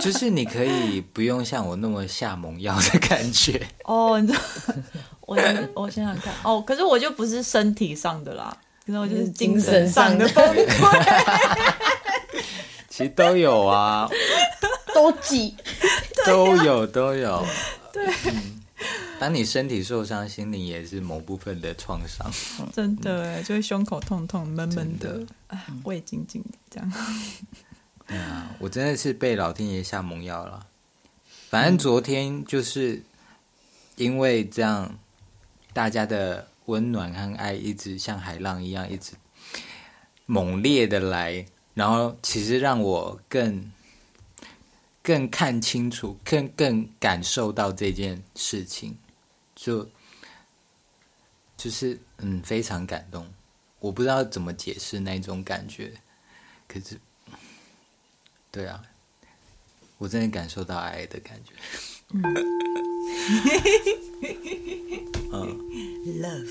[0.00, 3.60] 就是你可以不用像我那么下猛药的感觉。
[3.84, 4.40] 哦，你知道，
[5.22, 5.36] 我
[5.74, 8.56] 我想想看，哦，可是我就不是身体上的啦。
[8.84, 11.74] 然后就是精神上的崩溃，
[12.90, 14.08] 其实都有啊，
[14.94, 15.56] 都挤，
[16.26, 17.44] 都有都有。
[17.90, 18.60] 对、嗯，
[19.18, 22.30] 当你身体受伤，心灵也是某部分的创伤。
[22.74, 25.20] 真的，就会胸口痛痛、闷闷的，
[25.84, 26.92] 胃紧紧的这样。
[28.06, 30.66] 对啊，我真的是被老天爷下猛药了。
[31.48, 33.02] 反正昨天就是
[33.96, 34.98] 因为这样，
[35.72, 36.48] 大家的。
[36.66, 39.12] 温暖和爱一直像海浪一样，一直
[40.26, 43.70] 猛烈的来，然后其实让我更
[45.02, 48.96] 更看清楚，更更感受到这件事情，
[49.54, 49.88] 就
[51.56, 53.30] 就是嗯，非常感动。
[53.80, 55.92] 我不知道怎么解释那种感觉，
[56.66, 56.98] 可是
[58.50, 58.82] 对啊，
[59.98, 61.52] 我真的感受到爱的感觉。
[65.32, 65.58] 嗯
[66.22, 66.48] ，love，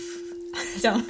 [0.82, 1.02] 这样，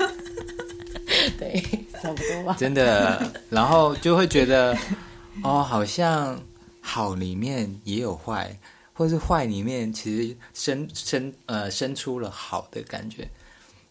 [1.40, 1.62] 对，
[2.02, 2.56] 差不多吧。
[2.60, 4.78] 真的，然后就会觉得，
[5.44, 6.40] 哦，好像
[6.82, 8.58] 好里面也有坏，
[8.94, 13.28] 或是坏里面其实生生呃生出了好的感觉，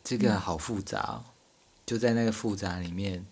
[0.05, 1.25] 这个好复杂哦。
[1.85, 3.25] 就在那个复杂里面，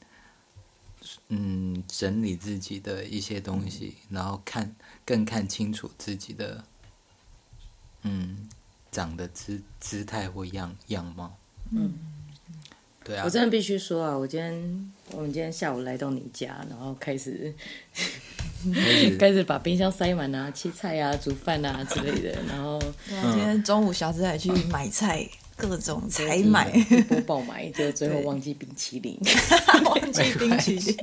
[1.28, 4.74] 嗯，整理自己的一些东西，然后看
[5.06, 6.62] 更看清楚自己的，
[8.02, 8.48] 嗯。
[8.92, 11.32] 长的姿姿态或样样貌，
[11.70, 11.94] 嗯，
[13.04, 14.52] 对啊，我真的必须说啊，我今天
[15.12, 17.54] 我们今天下午来到你家，然后开始
[19.16, 22.82] 开始， 把冰箱塞满啊，切菜啊，煮饭啊之类的， 然后、
[23.12, 25.24] 嗯、今天中午小子还去买菜，
[25.56, 29.16] 各种采买，一波爆买，就最后忘记冰淇淋，
[29.86, 30.96] 忘记冰淇淋。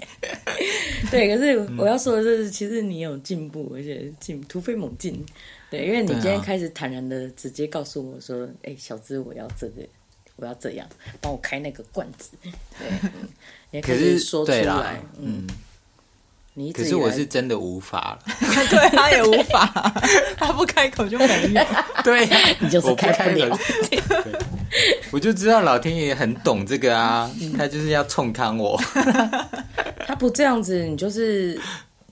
[1.10, 5.25] 对，可是我要说的是，其实你有进步，而且进突飞猛进。
[5.69, 9.82] 对，因为你今天开始坦然的直接告诉我说：“哎、啊，小资，我要这个，
[10.38, 10.88] 我要这样，
[11.19, 12.32] 帮我开那个罐子。
[13.69, 15.45] ”对，可是说出来，嗯，
[16.53, 18.17] 你可是我是真的无法。
[18.25, 18.34] 了，
[18.69, 19.65] 对他也无法，
[20.38, 21.65] 他不开口就没有，
[22.01, 23.60] 对、啊，你就是开不了。
[25.12, 28.82] 我就知道老天爷很懂这个啊，他就是要冲康我，
[30.06, 31.60] 他不这样子，你就是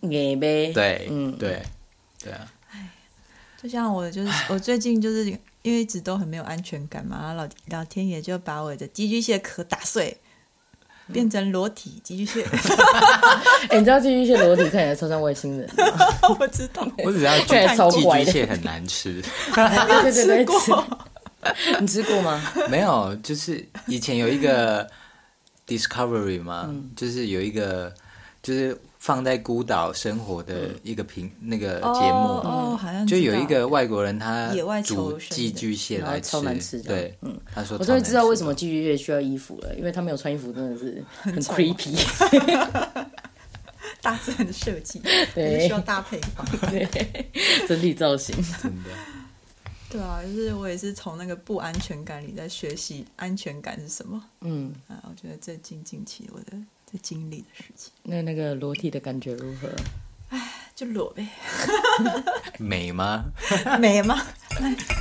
[0.02, 1.62] 你呗，对，嗯，对，
[2.22, 2.46] 对啊。
[3.66, 7.50] 就像我，就是我最近就是因为一直都很没有安全感嘛，然后老
[7.80, 10.16] 老天爷就把我的寄居蟹壳打碎，
[11.12, 12.46] 变成裸体寄居蟹。
[13.70, 16.06] 哎， 你知道寄居蟹裸体看起来超像外星人吗？
[16.40, 19.20] 我知道，我只知道寄居蟹很难吃。
[19.56, 20.72] 对对对，吃
[21.82, 22.40] 你吃过吗？
[22.70, 24.88] 没有，就是以前有一个
[25.66, 27.92] Discovery 嘛，嗯、就是有一个
[28.44, 28.80] 就是。
[29.06, 36.82] 放在孤岛生活的一个频那个节目，哦，好像就有一个外国人，他野外煮寄居蟹来吃，超难吃。
[36.82, 41.96] 对，嗯，他说我终于知道为什么寄居蟹需要衣服了，因为他没有穿衣服真的是很 creepy。
[44.02, 45.00] 大自然的设计，
[45.36, 46.88] 对，需要搭配方， 对，
[47.68, 48.90] 整体造型，真的。
[49.88, 54.20] 对啊，就是我也是从那个不安全感里在学习安全感是什么。
[54.42, 56.58] 嗯，啊，我觉得最近近期我的。
[57.02, 59.70] 经历的事情，那那个裸体的感觉如何？
[60.30, 61.28] 哎，就裸呗。
[62.60, 63.26] 美吗？
[63.80, 64.22] 美吗？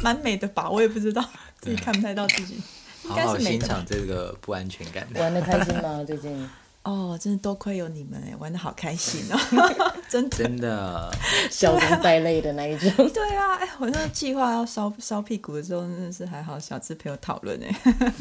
[0.03, 1.25] 蛮美的吧，我也不知道，
[1.61, 2.61] 自己看不太到自己。
[3.07, 5.07] 好好欣赏这个不安全感。
[5.15, 6.03] 玩的开心吗？
[6.07, 6.49] 最近？
[6.85, 9.39] 哦，真的多亏有你们哎，玩的好开心哦，
[10.07, 11.11] 真的真的
[11.51, 12.91] 笑中带泪的那一种。
[13.11, 17.75] 对啊，哎，我那个计划要烧烧屁股的时候，真的是还好小智陪我讨论哎。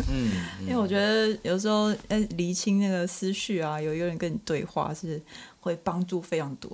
[0.10, 5.22] 嗯，因为我觉得有时候哎，厘清那个思绪啊，有一个人跟你对话是
[5.60, 6.72] 会帮助非常多。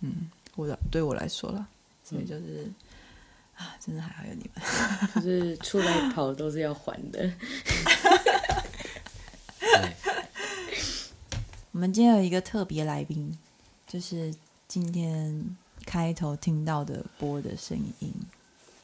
[0.00, 1.66] 嗯，我对我来说了，
[2.04, 2.74] 所以就是、嗯、
[3.56, 4.62] 啊，真的还好有你们，
[5.16, 7.32] 就是出来跑都是要还的。
[11.72, 13.32] 我们今天有一个特别来宾，
[13.86, 14.34] 就是
[14.66, 15.56] 今天
[15.86, 18.12] 开头听到的波的声音，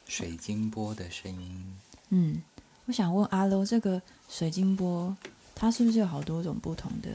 [0.07, 1.77] 水晶波的声音。
[2.11, 2.40] 嗯，
[2.85, 5.14] 我想问阿楼，这个水晶波
[5.53, 7.11] 它是不是有好多种不同的，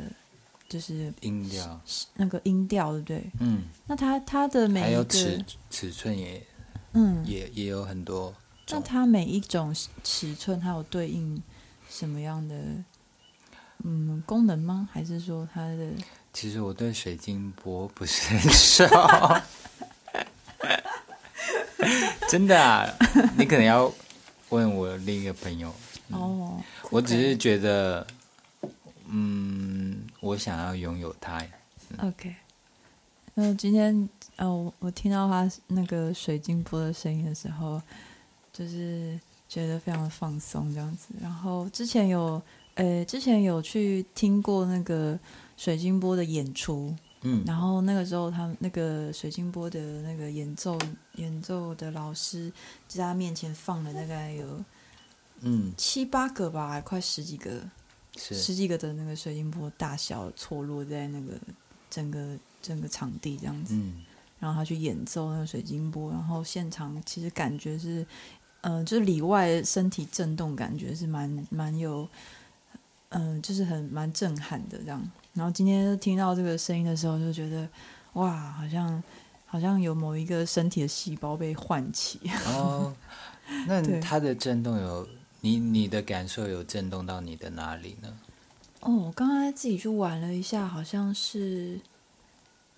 [0.68, 1.80] 就是音调，
[2.16, 3.32] 那个音调对不对？
[3.40, 6.46] 嗯，那它它的每一个还有尺尺寸也，
[6.92, 8.34] 嗯，也也有很多。
[8.68, 11.42] 那它每一种尺寸，它有对应
[11.90, 12.56] 什么样的？
[13.84, 14.88] 嗯，功能吗？
[14.92, 15.90] 还是说它的？
[16.34, 18.86] 其实我对水晶波不是很熟，
[22.30, 22.88] 真的啊！
[23.38, 23.92] 你可能要
[24.50, 25.74] 问我另一个朋友。
[26.08, 28.08] 嗯、哦，我只是觉得，
[29.08, 31.46] 嗯，我想要拥有它。
[31.90, 32.34] 嗯、OK，
[33.34, 37.82] 那今天哦，我听到他那个水晶波的声音的时候，
[38.54, 41.08] 就是觉得非常的放松，这样子。
[41.22, 42.42] 然后之前有。
[42.76, 45.20] 呃，之前有去听过那个
[45.58, 50.80] 水晶波的演出，嗯，然后那个时候他们那个水晶波的那个演奏
[51.16, 52.52] 演奏的老师
[52.88, 54.64] 在他面前放了大概有
[55.42, 55.74] 嗯。
[55.78, 57.62] 七八个吧，快十几个，
[58.16, 58.36] 是。
[58.36, 61.34] 十几个的那个水晶波大小错落在那个
[61.90, 64.02] 整个整个场地这样子，嗯，
[64.40, 68.02] 然后他去演奏那个水晶波，然后现场其实感觉是，
[68.62, 72.08] 嗯、呃，就是里外身体震动，感觉是蛮蛮有。
[73.12, 75.02] 嗯，就是很蛮震撼的这样。
[75.34, 77.68] 然后今天听到这个声音的时候，就觉得
[78.14, 79.02] 哇，好像
[79.46, 82.20] 好像有某一个身体的细胞被唤起。
[82.56, 82.94] 哦，
[83.68, 85.08] 那它的震动有
[85.42, 88.18] 你你的感受有震动到你的哪里呢？
[88.82, 91.80] 哦，我刚刚自己去玩了一下，好像是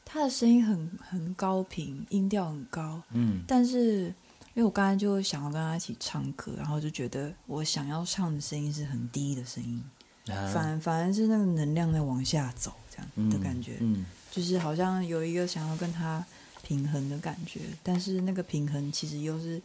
[0.03, 3.01] 它的声音很很高频，音调很高。
[3.11, 4.05] 嗯，但是
[4.53, 9.83] 因为我刚才就想要跟他一起唱歌，然后就觉得我想要唱的声音是很低的声音。
[10.25, 16.25] 反反而是那个能量在往下走，这样的感觉，嗯，嗯，就是好像有一个想要跟他
[16.61, 19.57] 平衡的感觉，但是那个平衡其实又是，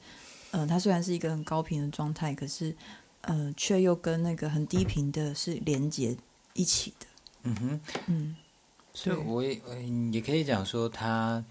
[0.50, 2.74] 嗯、呃，它虽然是一个很高频的状态，可是，
[3.20, 6.16] 呃，却又跟那个很低频的是连接
[6.54, 7.06] 一起的，
[7.44, 8.36] 嗯哼，嗯，
[8.92, 9.60] 所以我也
[10.10, 11.44] 也可以讲说，他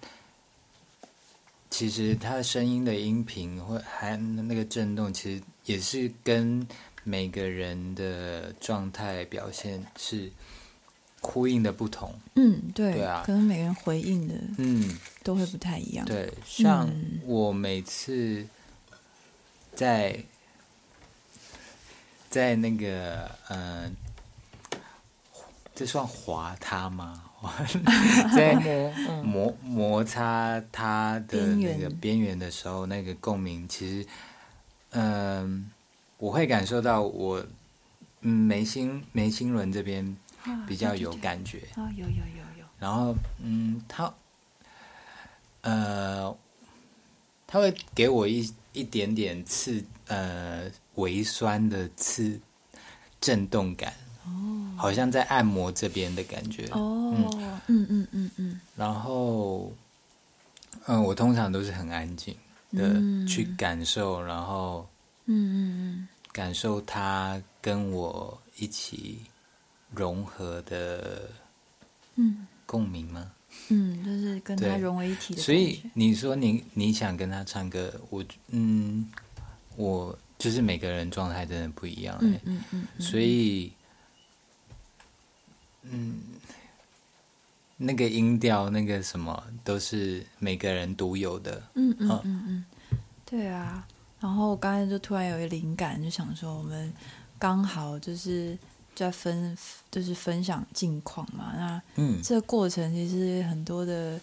[1.69, 6.67] 其实它的声音的音频或还那个震动，其实也是跟。
[7.07, 10.29] 每个人的状态表现是
[11.21, 16.05] 呼应的不同，嗯，对，对啊，可能每个人回应的，嗯，都会不太一样。
[16.05, 16.89] 对，像
[17.25, 18.45] 我每次
[19.73, 20.23] 在、嗯、
[22.29, 23.95] 在那个，嗯、
[24.69, 24.79] 呃，
[25.73, 27.23] 这算划它吗？
[28.35, 28.53] 在
[29.23, 34.07] 摩摩摩擦它的那个边缘的时候，那个共鸣，其实，
[34.89, 35.76] 嗯、呃。
[36.17, 37.45] 我会感受到我，
[38.21, 40.17] 嗯，眉心眉心轮这边
[40.67, 42.65] 比较有感觉啊、哦，有有有有。
[42.79, 44.11] 然后，嗯，他，
[45.61, 46.35] 呃，
[47.45, 52.39] 他会给我一一点点刺，呃，微酸的刺
[53.21, 53.93] 震动感，
[54.25, 57.27] 哦，好像在按摩这边的感觉，哦，嗯
[57.67, 58.61] 嗯嗯嗯嗯。
[58.75, 59.71] 然后，
[60.87, 62.35] 嗯，我通常都是很安静
[62.71, 64.87] 的去感受，然后。
[65.27, 69.19] 嗯嗯嗯，感受他跟我一起
[69.93, 71.29] 融合的，
[72.15, 73.31] 嗯，共鸣吗？
[73.69, 75.41] 嗯，就是跟他融为一体的。
[75.41, 79.09] 所以你说你你想跟他唱歌，我嗯，
[79.75, 83.71] 我就是每个人状态真的不一样，欸，嗯嗯嗯，嗯，所以
[85.83, 86.21] 嗯，
[87.77, 92.65] 那个音调那个什么都是每个人独有的，嗯嗯嗯嗯，嗯，
[93.25, 93.85] 对啊。
[94.19, 96.93] 然后我刚才就突然有一灵感，就想说我们
[97.37, 98.57] 刚好就是。
[98.97, 99.55] 在分
[99.91, 104.19] 就是分享近况嘛，那嗯，这个过程其实很多的，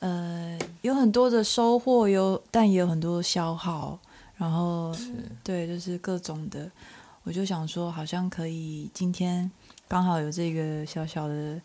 [0.00, 3.98] 呃，有很多的收获，有但也有很多的消耗，
[4.36, 4.94] 然后
[5.42, 6.70] 对，就是各种的，
[7.22, 9.50] 我就想说，好像可以今天
[9.88, 11.58] 刚好有这个小小的，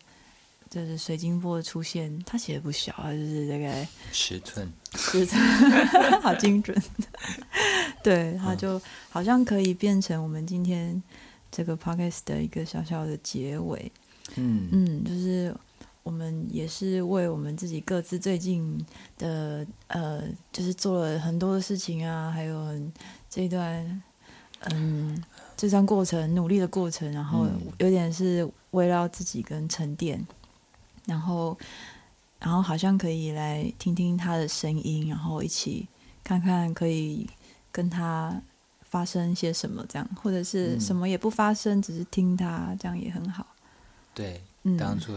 [0.70, 5.40] 就是水晶波的出现，它其实不小，啊就是大概十寸，十寸，
[6.22, 6.76] 好精准，
[8.02, 11.02] 对，它就好像可以变成我们今天。
[11.48, 13.90] 这个 podcast 的一个小小的结尾，
[14.34, 14.68] 嗯。
[14.72, 15.54] 嗯，就是
[16.02, 18.84] 我们也是为我们自己各自最近
[19.16, 22.78] 的呃，就是做了很多的事情啊，还有
[23.30, 24.02] 这一段
[24.70, 25.22] 嗯
[25.56, 27.46] 这段过程努力的过程，然后
[27.78, 30.22] 有点是围绕自己跟沉淀，
[31.06, 31.58] 然后
[32.38, 35.88] 然后好像可以来听听他的声音，然后一起
[36.22, 37.26] 看看可以
[37.72, 38.42] 跟他。
[38.88, 43.44] 发生些什么这样，或者是什么也不发生，嗯、只是听他这样也很好。
[44.14, 44.40] 对，
[44.78, 45.12] 当初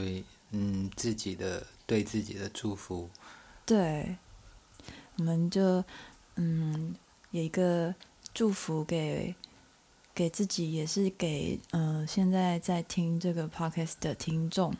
[0.51, 3.07] 嗯自己的对自己的祝福。
[3.63, 4.17] 对，
[5.17, 5.81] 我们就
[6.35, 6.95] 嗯
[7.29, 7.93] 有一个
[8.33, 9.33] 祝福给
[10.15, 14.73] 给自己，也是给嗯、呃、现在在听这个 podcast 的听众，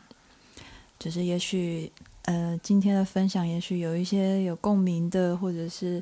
[1.00, 1.90] 就是也许
[2.26, 6.00] 呃今天的分享，也许有一些有共鸣的，或者是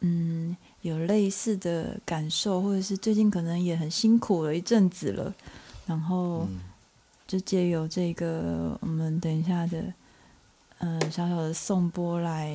[0.00, 0.56] 嗯。
[0.82, 5.34] 有类似的感受，或者是最近可能也很辛苦了一阵子了，
[5.84, 6.46] 然后
[7.26, 9.80] 就借由这个我们等一下的
[10.78, 12.48] 嗯、呃、小小的颂钵来，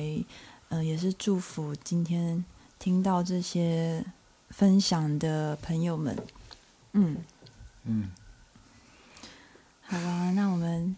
[0.70, 2.42] 嗯、呃，也是祝福今天
[2.78, 4.02] 听到这些
[4.48, 6.16] 分享的朋友们，
[6.92, 7.18] 嗯
[7.84, 8.10] 嗯，
[9.82, 10.96] 好吧，那我们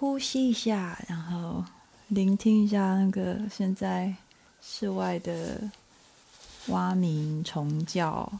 [0.00, 1.62] 呼吸一下，然后
[2.08, 4.14] 聆听一下那个现在
[4.62, 5.70] 室外的。
[6.68, 8.30] 蛙鸣虫叫，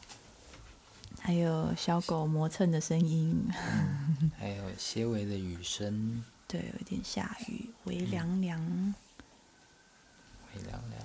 [1.20, 6.22] 还有小狗磨蹭的声音，嗯， 还有些微的雨声。
[6.46, 8.94] 对，有点下雨，微凉凉，嗯，
[10.54, 11.02] 微凉凉。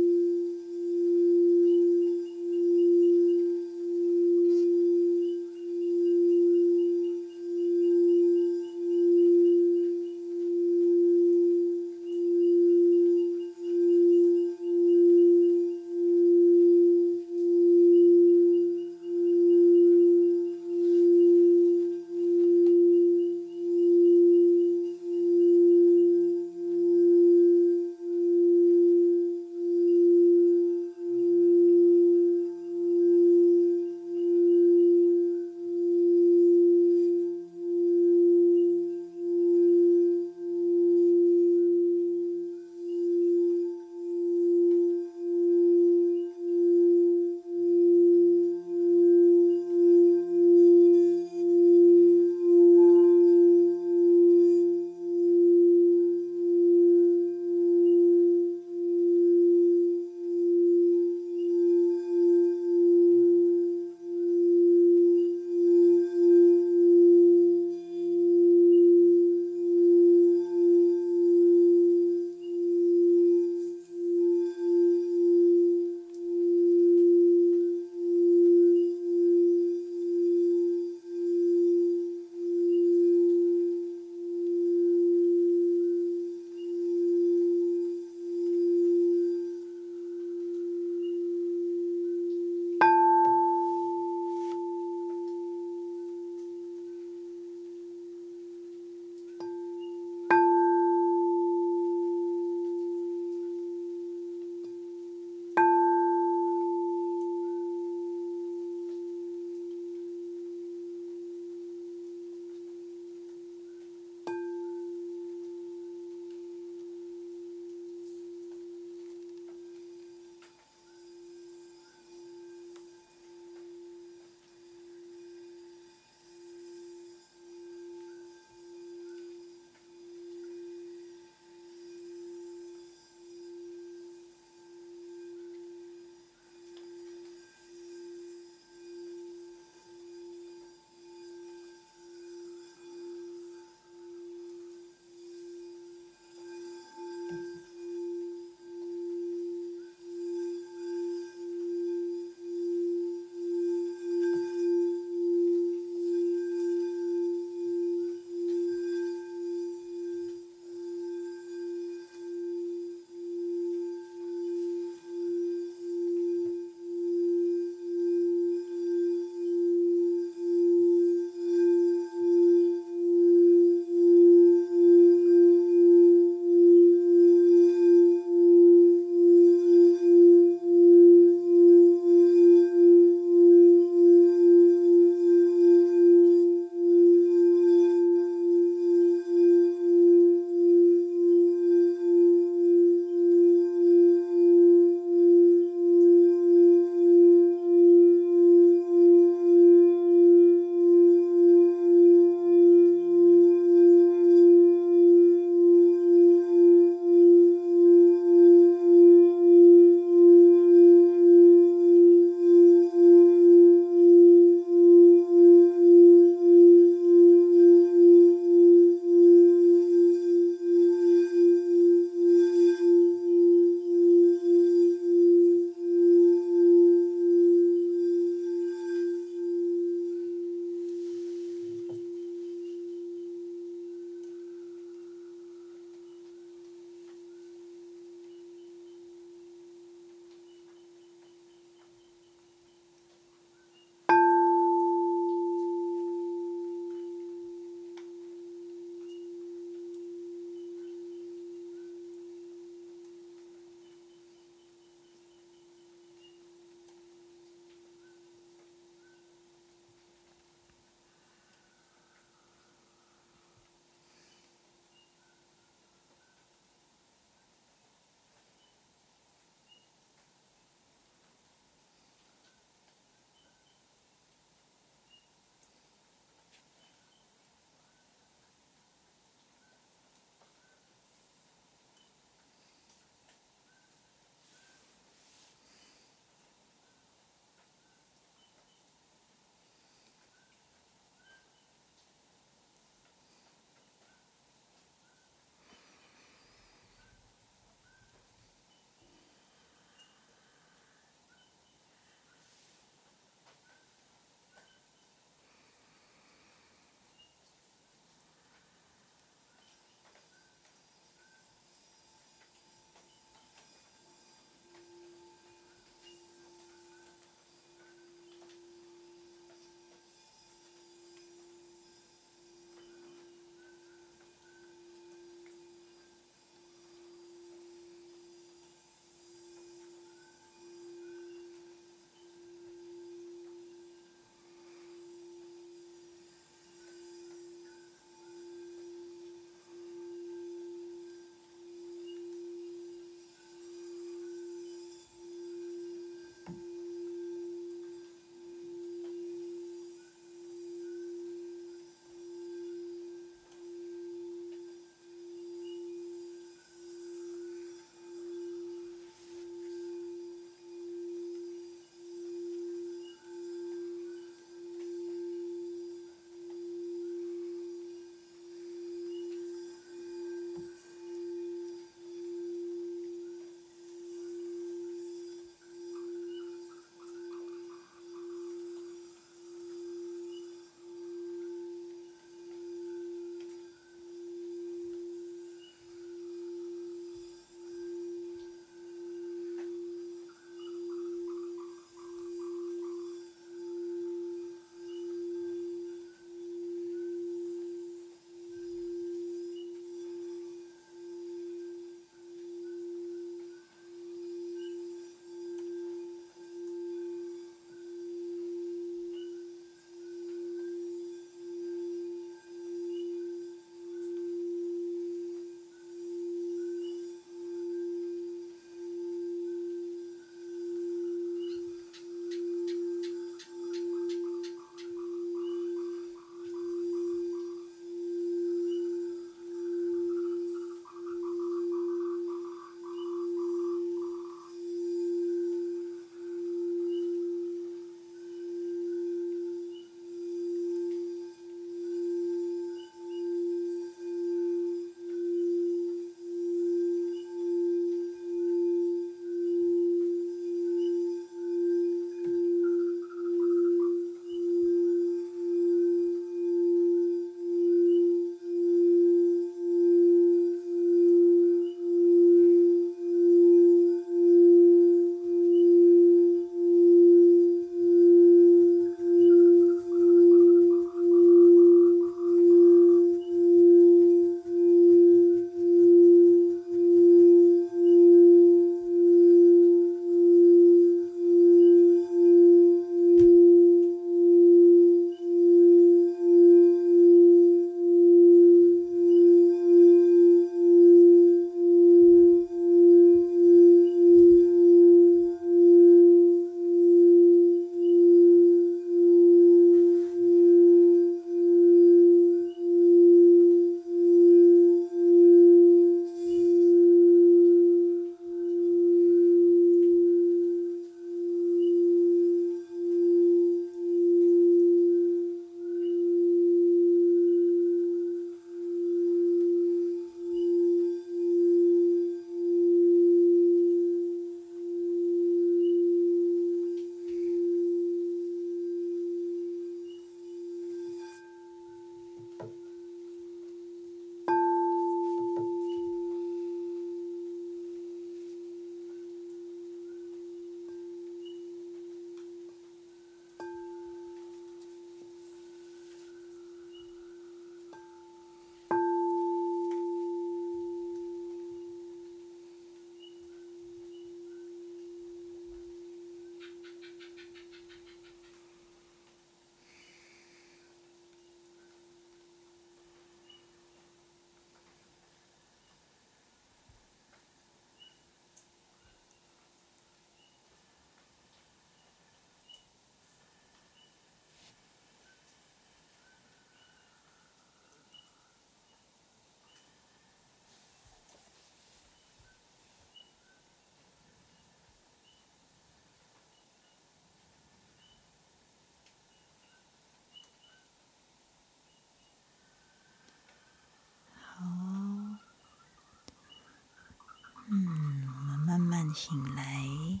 [598.90, 600.00] 慢醒来。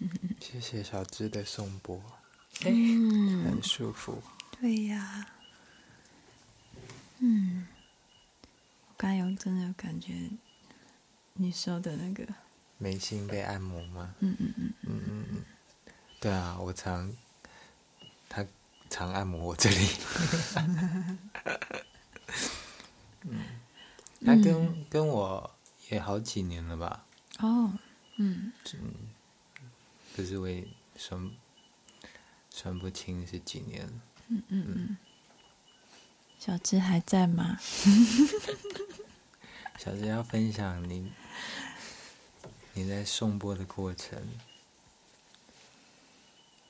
[0.40, 2.00] 谢谢小芝的颂钵，
[2.64, 4.22] 嗯，很舒服。
[4.58, 5.26] 对呀，
[7.18, 7.66] 嗯，
[8.88, 10.30] 我刚刚有真的感觉
[11.34, 12.26] 你说的那个
[12.78, 14.14] 眉心被按摩吗？
[14.20, 15.44] 嗯嗯嗯嗯嗯嗯，
[16.18, 17.14] 对啊，我常
[18.26, 18.46] 他
[18.88, 19.90] 常按摩我这里。
[24.26, 25.50] 嗯，他跟、嗯、跟我
[25.90, 27.06] 也好几年了吧？
[27.38, 27.72] 哦，
[28.16, 28.92] 嗯嗯，
[30.16, 30.66] 可是我也
[30.96, 31.30] 算
[32.50, 33.86] 算不清是几年。
[34.28, 34.96] 嗯嗯嗯，
[36.38, 37.56] 小芝还在吗？
[39.78, 41.12] 小芝要分享你
[42.74, 44.20] 你在颂钵的过程，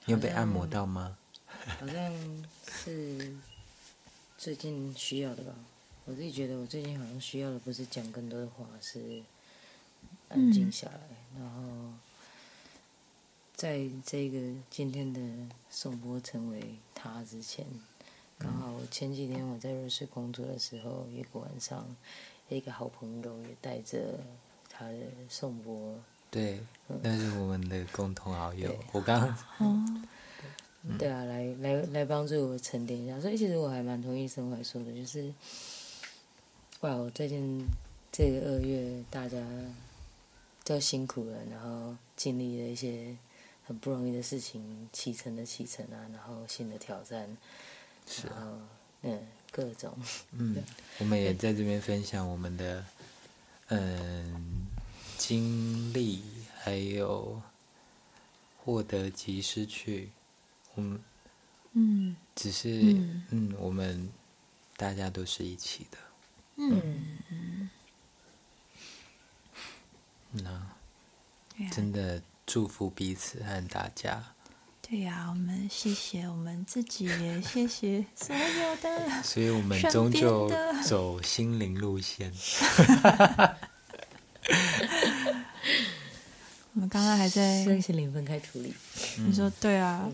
[0.04, 1.16] 你有被按摩到吗？
[1.80, 2.12] 好像
[2.68, 3.34] 是
[4.36, 5.54] 最近需要的吧。
[6.09, 9.22] 我自己觉得，我最近好像需要的不是讲更多的话，是
[10.28, 11.00] 安静下来。
[11.34, 11.92] 嗯、然后，
[13.57, 14.38] 在这个
[14.70, 15.20] 今天的
[15.68, 16.62] 颂钵成为
[16.94, 17.66] 他之前，
[18.38, 21.84] 刚好我前几天我在瑞士工作的时候，一个晚上，
[22.48, 24.20] 一个好朋友也带着
[24.70, 24.98] 他的
[25.28, 25.98] 颂钵。
[26.30, 26.61] 对，
[27.02, 28.72] 那是我们的共同好友。
[28.92, 29.36] 我刚
[30.96, 33.20] 对啊，来来来帮助我沉淀一下。
[33.20, 35.34] 所以其实我还蛮同意生怀说的，就是。
[36.80, 36.94] 哇！
[36.94, 37.66] 我最近
[38.12, 39.38] 这个二月，大家
[40.62, 43.16] 都辛苦了，然后经历了一些
[43.64, 47.34] 很不容易的事情，启程的启程啊，然后新的挑战，
[48.06, 48.68] 是啊，
[49.00, 49.96] 嗯，各种，
[50.36, 50.62] 嗯，
[50.98, 52.84] 我们也在这边分享我们的
[53.68, 54.66] 嗯
[55.16, 56.22] 经历，
[56.58, 57.40] 还有
[58.58, 60.10] 获得及失去，
[60.74, 61.00] 嗯
[61.72, 64.10] 嗯，只是嗯，嗯，我们
[64.76, 65.96] 大家都是一起的。
[66.57, 67.68] 嗯，
[70.32, 70.68] 那
[71.70, 74.22] 真的祝福彼此和大家。
[74.80, 80.50] 对呀，我们谢谢我们自己，也谢谢 所有的，所以我们终究
[80.84, 82.32] 走心灵路线。
[86.72, 88.72] 我们刚刚还在身心灵分开处理。
[89.18, 90.09] 你说对啊，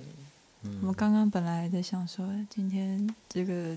[0.62, 3.76] 嗯、我们刚刚本来还在想说今天这个。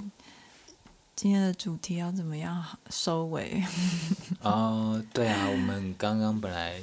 [1.16, 3.63] 今天的主题要怎么样收尾？
[4.43, 6.82] 哦，对啊，我们刚刚本来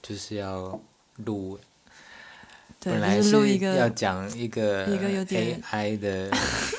[0.00, 0.80] 就是要
[1.16, 1.60] 录，
[2.80, 6.30] 本来是录一个要讲一个一个有点 AI 的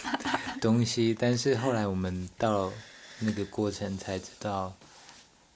[0.60, 2.72] 东西，但是后来我们到
[3.20, 4.74] 那个过程才知道，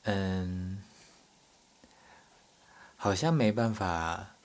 [0.04, 0.78] 嗯，
[2.96, 4.36] 好像没办法，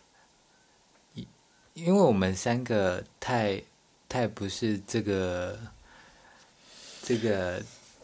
[1.74, 3.62] 因为我们三个太
[4.08, 5.58] 太不是这个。
[7.02, 7.62] 这个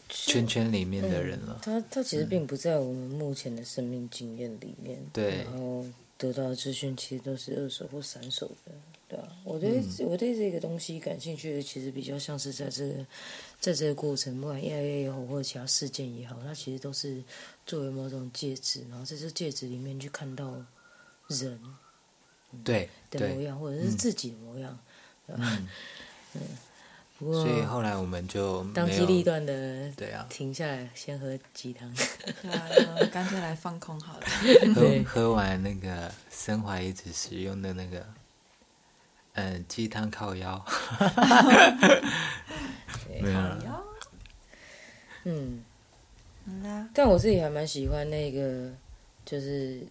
[0.09, 5.85] 圈圈里面的人了，嗯、他他其实并不在我们目前的生命经验里面，对、嗯，然后
[6.17, 8.73] 得到的资讯其实都是二手或三手的，
[9.07, 13.05] 对啊，我对、嗯、我对这个东西感兴趣的，其实比较像是在这个
[13.59, 17.23] 在这个过程，不管 AI 也好，或者其他事件也好，它其实都是
[17.65, 20.53] 作为某种介质，然后在这介质里面去看到
[21.27, 21.59] 人，
[22.63, 24.77] 对的模样，或者是自己的模样，
[25.25, 25.61] 对吧？
[27.19, 32.65] 所以后来我们就当机立断的，对啊，停下来先喝鸡汤，对啊，
[33.11, 34.25] 干脆来放空好了。
[34.73, 38.05] 喝喝完那个森淮一直使用的那个，
[39.33, 40.65] 嗯，鸡汤靠腰，
[43.21, 43.83] 没有了。
[45.25, 45.61] 嗯，
[46.93, 48.71] 但我自己还蛮喜欢那个，
[49.25, 49.85] 就是，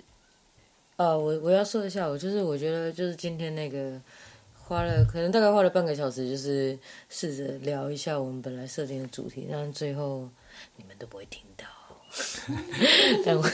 [0.97, 4.01] 啊，我我要说一下，我就是我觉得就是今天那个。
[4.69, 10.29] 花了可能大概花了半个小时，就是试着聊一下我们本来设定的主题，但最后
[10.77, 11.65] 你们都不会听到。
[13.25, 13.51] 但我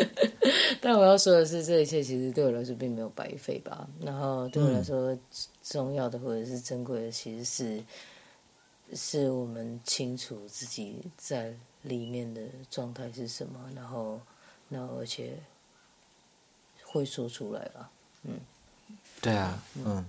[0.82, 3.88] 但我要说的是，这一切其实对我来说并没有白费吧。
[4.02, 5.16] 然后对我来说
[5.62, 7.82] 重要的或者是珍贵的，其实是
[8.94, 14.20] 是我们清楚自己在里面的状态是什么，然后
[14.68, 15.38] 然后而且
[16.84, 17.90] 会说出来了。
[18.24, 18.38] 嗯，
[19.22, 20.04] 对啊，嗯。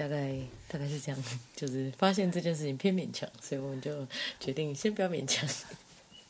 [0.00, 0.34] 大概
[0.66, 1.24] 大概是这样，
[1.54, 4.06] 就是发现这件事情偏勉强，所以我们就
[4.40, 5.46] 决定先不要勉强。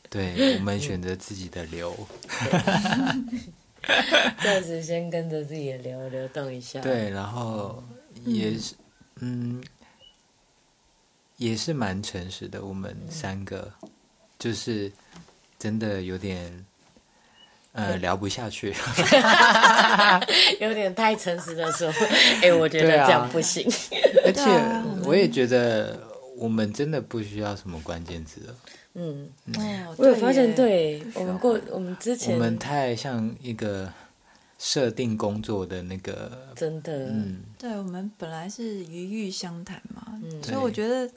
[0.09, 1.95] 对，我们选择自己的流，
[4.43, 6.81] 暂时先跟着自己的流流动一下。
[6.81, 7.81] 对，然后
[8.25, 8.75] 也是，
[9.21, 9.63] 嗯，嗯，
[11.37, 12.65] 也是蛮诚实的。
[12.65, 13.71] 我们三个
[14.37, 14.91] 就是
[15.57, 16.65] 真的有点。
[17.73, 18.73] 呃，聊不下去，
[20.59, 21.87] 有点太诚实的说，
[22.43, 23.65] 哎、欸，我觉得这样不行。
[23.65, 23.71] 啊、
[24.25, 24.43] 而且
[25.07, 25.97] 我也觉得
[26.37, 28.55] 我们真的不需要什么关键词了。
[28.93, 33.89] 嗯，哦，我有发现，对我们过我们之前我们太像一个
[34.59, 40.43] 设定工作的那个，真的，嗯，对，我们本来是鱼欲相谈嘛，嗯。
[40.43, 41.09] 所以我觉得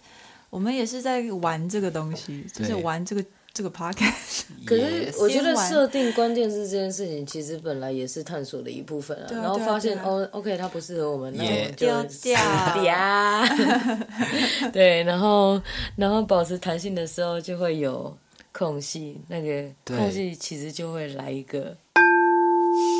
[0.50, 3.24] 我们也是在玩这个东西，就是玩这个
[3.54, 4.42] 这个 podcast。
[4.66, 9.26] 可是我觉得设定关键是这件事情，其实本来也是探索的一部分啊。
[9.30, 13.44] 然后发现、哦，OK，它不适合我们，那我也们就丢掉掉。
[14.72, 15.62] 对，然后
[15.96, 18.14] 然后保持弹性的时候就会有
[18.52, 21.76] 空隙，那个空隙其实就会来一个，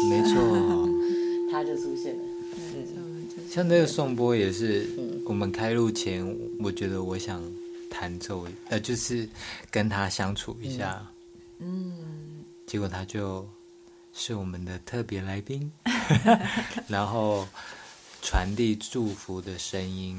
[0.09, 0.89] 没错。
[1.51, 2.23] 它就出现了。
[3.51, 7.41] 像这个颂钵也是，嗯我们开录前，我觉得我想
[7.95, 9.29] 弹奏，呃，就是
[9.71, 11.07] 跟他相处一下，
[11.61, 13.49] 嗯，结果他就
[14.13, 15.71] 是我们的特别来宾，
[16.89, 17.47] 然后
[18.21, 20.19] 传递祝福的声音，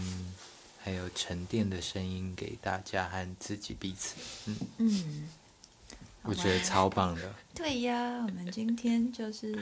[0.82, 4.16] 还有沉淀的声音给大家和自己彼此，
[4.46, 4.56] 嗯。
[4.78, 5.30] 嗯，
[6.24, 7.22] 我觉得超棒的。
[7.54, 9.54] 对呀，我们今天就是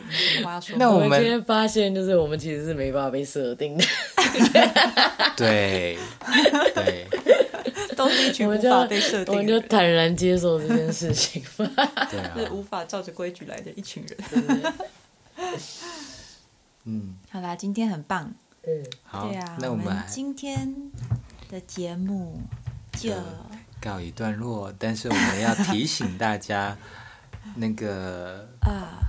[0.41, 0.77] 说？
[0.77, 3.85] 那我们我们今天发现，就是我们其实是没办法被设定的，
[5.35, 5.97] 对。
[6.73, 7.07] 对，
[8.03, 11.65] 都是一群无我们就法被设我们定的人，就坦然接受这件事情吧。
[12.09, 14.73] 对啊是，无法照着规矩来的一群人。
[16.85, 18.33] 嗯，好啦，今天很棒。
[18.65, 20.91] 嗯，好对啊，，那我们今天
[21.49, 22.39] 的节目
[22.93, 23.15] 就就
[23.81, 26.77] 告一段落，但是我们要提醒大家，
[27.55, 29.03] 那个 啊，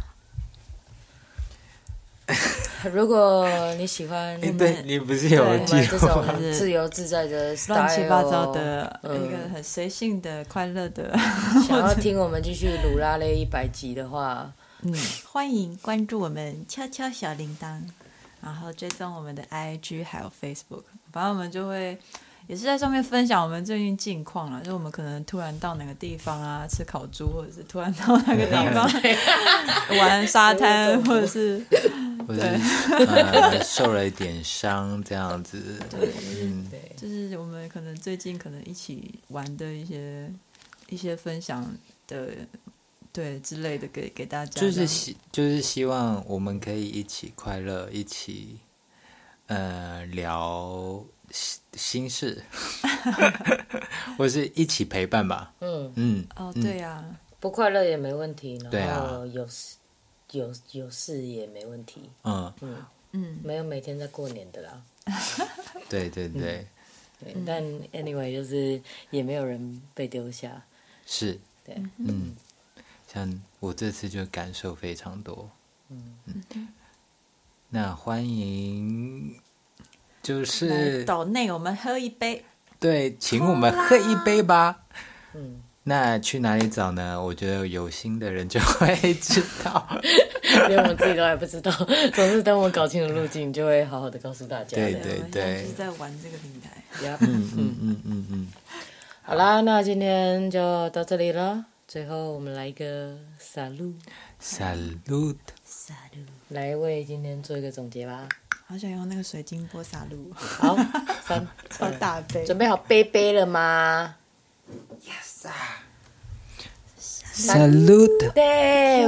[2.93, 3.47] 如果
[3.77, 5.83] 你喜欢哎，对你不是有这？
[5.99, 11.17] 种自由自在的 style, 乱七八糟的嗯一个很随性的、快乐的，
[11.67, 14.51] 想要听我们继续鲁拉勒一百集的话，
[14.83, 14.95] 嗯，
[15.27, 17.81] 欢迎关注我们敲敲小铃铛，
[18.43, 21.97] 然后追踪我们的 IG 还有 Facebook，反正我们就会
[22.47, 28.89] 也是在上面分享我们最近近况啦，就我们可能突然到哪个地方啊吃烤猪，或者是突然到哪个地方
[29.99, 31.65] 玩沙滩，或者是
[32.29, 40.31] 或者是呃受了一点伤这样子，嗯，对，就是我们可能最近可能一起玩的一些
[40.89, 41.65] 一些分享
[42.07, 42.29] 的
[43.13, 48.59] 对之类的给给大家，就是希就是希望我们可以一起快乐，一起
[49.47, 52.43] 呃聊心心事，
[54.19, 56.63] 或是一起陪伴吧，嗯，嗯，哦嗯。
[56.63, 57.05] 对呀、
[57.41, 58.87] 不快乐也没问题，对啊。
[58.87, 59.77] 然后有事
[60.33, 64.83] 有有事也没问题，嗯，嗯，嗯，没有每天在过年的啦，
[65.89, 66.67] 对对对，
[67.21, 67.63] 对，但
[67.93, 70.63] anyway 就是也没有人被丢下，
[71.07, 72.35] 是，对，嗯，
[73.07, 75.49] 像我这次就感受非常多，
[75.89, 76.19] 嗯。
[77.71, 79.37] 那欢迎，
[80.25, 82.43] 就是岛内我们喝一杯，
[82.81, 84.81] 对，请我们喝一杯吧。
[85.35, 87.23] 嗯，那去哪里找呢？
[87.23, 89.87] 我觉得有心的人就会知道。
[90.69, 91.71] 连我自己都还不知道，
[92.15, 94.77] 总是等我搞清楚路径，就会好好的告诉大家。
[94.77, 94.95] 对
[95.31, 96.71] 对就是在玩这个平台，
[97.07, 98.49] 呀，嗯嗯嗯嗯嗯，
[99.23, 101.67] 好啦，那今天就到这里了。
[101.87, 105.37] 最后我们来一个 salute，Salute，
[106.49, 108.27] 来为今天做一个总结吧。
[108.75, 110.77] 好想用那个水晶波洒露，好，
[111.25, 114.17] 三，超大杯，准备好杯杯了吗
[117.31, 118.33] ？？Yes，Salute，。
[118.33, 119.07] 对，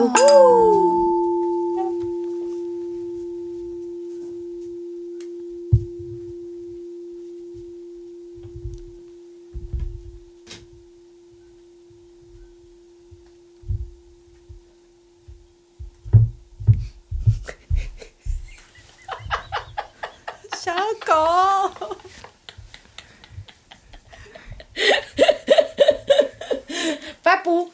[21.17, 21.97] 小狗。
[27.23, 27.73] 发布。